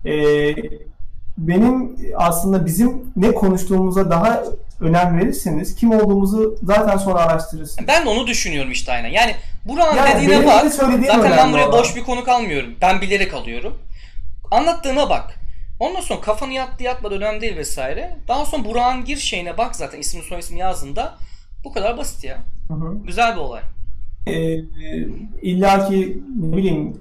[0.04, 0.12] e,
[1.38, 4.42] benim aslında bizim ne konuştuğumuza daha
[4.80, 7.88] önem verirseniz kim olduğumuzu zaten sonra araştırırsınız.
[7.88, 9.08] Ben de onu düşünüyorum işte aynen.
[9.08, 9.34] Yani
[9.64, 10.64] Burak'ın yani dediğine bak.
[11.06, 12.74] Zaten ben buraya boş bir konuk almıyorum.
[12.80, 13.78] Ben bilerek alıyorum.
[14.50, 15.38] Anlattığına bak.
[15.80, 18.16] Ondan sonra kafanı yattı yatmadı önemli değil vesaire.
[18.28, 21.14] Daha sonra Burak'ın gir şeyine bak zaten ismi soy ismi yazdığında
[21.64, 22.38] bu kadar basit ya.
[22.68, 22.96] Hı hı.
[23.06, 23.62] Güzel bir olay.
[24.26, 24.58] Ee,
[25.42, 27.00] İlla ki ne bileyim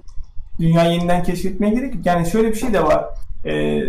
[0.58, 2.06] dünya yeniden keşfetmeye gerek yok.
[2.06, 3.04] Yani şöyle bir şey de var.
[3.44, 3.80] Ee,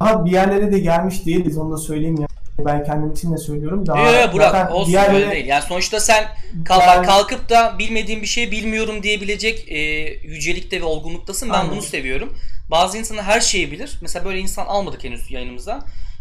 [0.00, 2.26] daha bir yerlere de gelmiş değiliz onu da söyleyeyim ya.
[2.58, 3.86] Ben kendim için de söylüyorum.
[3.86, 5.16] Daha yok yok Burak olsun diğerlere...
[5.16, 5.46] öyle değil.
[5.46, 6.24] Yani sonuçta sen
[6.64, 7.02] kalk, ben...
[7.04, 9.78] kalkıp da bilmediğin bir şey bilmiyorum diyebilecek e,
[10.22, 11.48] yücelikte ve olgunluktasın.
[11.48, 11.72] Ben Anladım.
[11.72, 12.36] bunu seviyorum.
[12.70, 13.98] Bazı insanlar her şeyi bilir.
[14.02, 15.80] Mesela böyle insan almadık henüz yayınımıza.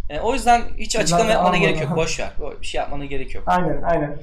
[0.09, 1.95] E, o yüzden hiç açıklama yapmana gerek yok.
[1.95, 2.31] Boş ver.
[2.61, 3.43] Bir şey yapmana gerek yok.
[3.47, 4.17] Aynen aynen.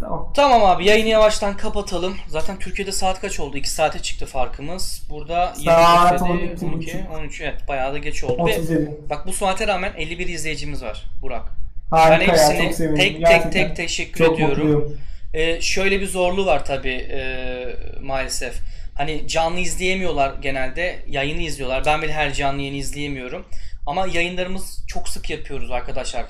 [0.00, 0.32] Tamam.
[0.36, 2.16] Tamam abi yayını yavaştan kapatalım.
[2.28, 3.56] Zaten Türkiye'de saat kaç oldu?
[3.56, 5.02] 2 saate çıktı farkımız.
[5.10, 8.46] Burada saat 12, 12, 13 evet bayağı da geç oldu.
[8.46, 11.42] Ve bak bu saate rağmen 51 izleyicimiz var Burak.
[11.90, 14.68] Harika ben hepsine ya, tek tek tek teşekkür çok ediyorum.
[14.70, 14.98] Mutluyum.
[15.34, 17.64] e, şöyle bir zorluğu var tabii e,
[18.02, 18.54] maalesef.
[18.94, 20.98] Hani canlı izleyemiyorlar genelde.
[21.06, 21.82] Yayını izliyorlar.
[21.86, 23.46] Ben bile her canlı yayını izleyemiyorum.
[23.86, 26.26] Ama yayınlarımız çok sık yapıyoruz arkadaşlar.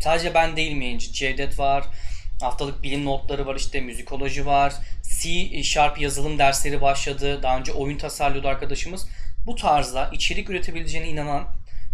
[0.00, 1.12] Sadece ben değilim yayıncı.
[1.12, 1.84] Cevdet var.
[2.40, 4.74] Haftalık bilim notları var işte müzikoloji var.
[5.20, 7.42] C Sharp yazılım dersleri başladı.
[7.42, 9.08] Daha önce oyun tasarlıyordu arkadaşımız.
[9.46, 11.44] Bu tarzda içerik üretebileceğine inanan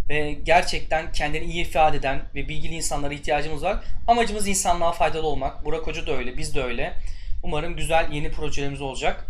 [0.09, 3.84] ve gerçekten kendini iyi ifade eden ve bilgili insanlara ihtiyacımız var.
[4.07, 5.64] Amacımız insanlığa faydalı olmak.
[5.64, 6.95] Burak Hoca da öyle, biz de öyle.
[7.42, 9.26] Umarım güzel yeni projelerimiz olacak.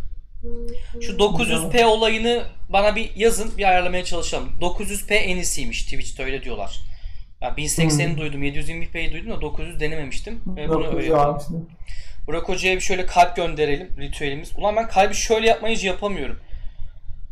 [1.01, 4.53] Şu 900p olayını bana bir yazın, bir ayarlamaya çalışalım.
[4.61, 6.81] 900p en iyisiymiş Twitch'te öyle diyorlar.
[7.45, 8.19] Ya 1080'i hmm.
[8.19, 10.41] duydum, 720p'yi duydum da 900 denememiştim.
[10.47, 11.67] Ve bunu öğrettim.
[12.27, 14.53] Burak Hoca'ya bir şöyle kalp gönderelim ritüelimiz.
[14.59, 16.37] Ulan ben kalbi şöyle yapmayı hiç yapamıyorum.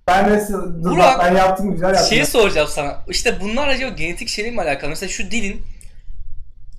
[0.07, 0.47] Ben de
[0.85, 2.09] Burak, ben yaptım güzel yaptım.
[2.09, 2.99] Şeyi soracağım sana.
[3.09, 4.91] İşte bunlar acaba genetik şeyle mi alakalı?
[4.91, 5.63] Mesela şu dilin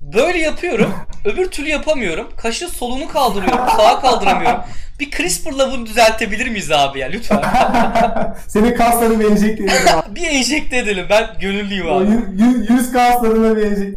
[0.02, 0.94] böyle yapıyorum.
[1.26, 2.30] öbür türlü yapamıyorum.
[2.38, 3.68] Kaşı solunu kaldırıyorum.
[3.78, 4.62] Sağa kaldıramıyorum.
[5.04, 7.42] Bir CRISPR'la bunu düzeltebilir miyiz abi ya lütfen?
[8.48, 10.16] Senin kaslarını bir enjekte edelim abi.
[10.16, 11.06] bir enjekte edelim.
[11.10, 12.08] Ben gönüllüyüm abi.
[12.44, 13.94] Yüz, yüz kaslarına bir enjekte.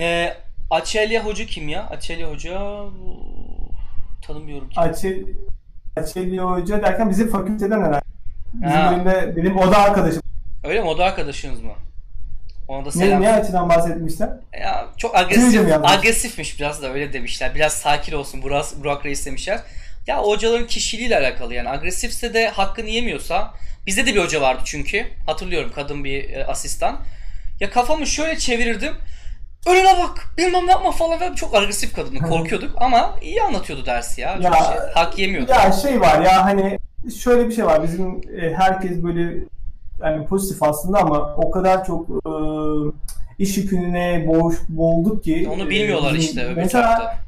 [0.00, 0.34] Ee,
[0.70, 1.86] Açelya Hoca kim ya?
[1.88, 2.60] Açelya Hoca
[4.26, 4.80] tanımıyorum ki.
[4.80, 5.14] Açel
[5.96, 8.00] Açelya Hoca derken bizim fakülteden herhalde.
[8.54, 8.90] Bizim ha.
[8.92, 10.22] bölümde benim oda arkadaşım.
[10.64, 10.88] Öyle mi?
[10.88, 11.72] Oda arkadaşınız mı?
[12.70, 13.22] Ona da selam.
[13.22, 14.30] Ne, ne açıdan bahsetmişler?
[14.60, 17.54] Ya çok agresif, agresifmiş biraz da öyle demişler.
[17.54, 19.60] Biraz sakin olsun Burak, Burak Reis demişler.
[20.06, 23.54] Ya hocaların kişiliğiyle alakalı yani agresifse de hakkını yemiyorsa
[23.86, 26.96] bizde de bir hoca vardı çünkü hatırlıyorum kadın bir e, asistan.
[27.60, 28.92] Ya kafamı şöyle çevirirdim.
[29.66, 34.20] Önüne bak bilmem ne yapma falan ve çok agresif kadın korkuyorduk ama iyi anlatıyordu dersi
[34.20, 34.38] ya.
[34.40, 35.50] ya şey, hak yemiyordu.
[35.50, 36.78] Ya şey var ya hani
[37.22, 39.44] şöyle bir şey var bizim e, herkes böyle
[40.04, 42.30] yani pozitif aslında ama o kadar çok e,
[43.38, 45.48] iş yükününe boğuş, boğulduk ki.
[45.54, 47.18] Onu bilmiyorlar e, işte öbür mesela, tarafta.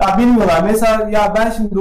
[0.00, 0.62] Ya bilmiyorlar.
[0.62, 1.74] Mesela ya ben şimdi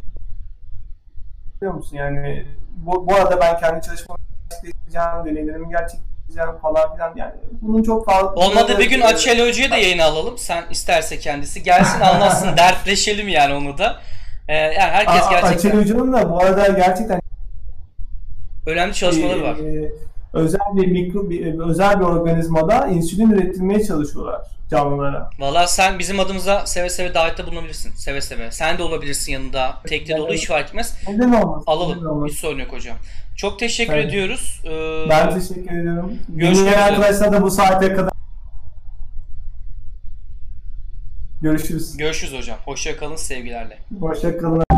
[1.55, 2.45] biliyor musun yani
[2.77, 4.19] bu, bu arada ben kendi çalışmamı
[4.49, 8.33] gerçekleştireceğim, deneylerimi gerçekleştireceğim falan filan yani bunun çok fazla...
[8.33, 10.37] Olmadı bir gün Açel Hoca'yı da yayına alalım.
[10.37, 13.99] Sen isterse kendisi gelsin anlatsın dertleşelim yani onu da.
[14.47, 15.57] Ee, yani herkes gerçekten...
[15.57, 17.21] Açel Hoca'nın da bu arada gerçekten
[18.65, 19.55] önemli çalışmaları var.
[19.55, 19.91] Ee,
[20.33, 25.29] özel bir mikro bir, özel bir organizmada insülin üretilmeye çalışıyorlar canlılara.
[25.39, 27.91] Valla sen bizim adımıza seve seve davette bulunabilirsin.
[27.95, 28.51] Seve seve.
[28.51, 29.75] Sen de olabilirsin yanında.
[29.87, 30.97] Tekli dolu iş fark etmez.
[31.07, 31.63] Neden olmaz?
[31.67, 32.07] Alalım.
[32.07, 32.31] Olmaz.
[32.31, 32.97] Hiç sorun yok hocam.
[33.35, 34.05] Çok teşekkür evet.
[34.05, 34.61] ediyoruz.
[34.65, 36.13] Ee, ben teşekkür ediyorum.
[36.29, 38.11] Görüşmek arkadaşlar da bu saate kadar
[41.41, 41.97] Görüşürüz.
[41.97, 42.57] Görüşürüz hocam.
[42.65, 43.77] Hoşça kalın sevgilerle.
[43.99, 44.68] Hoşça kalın.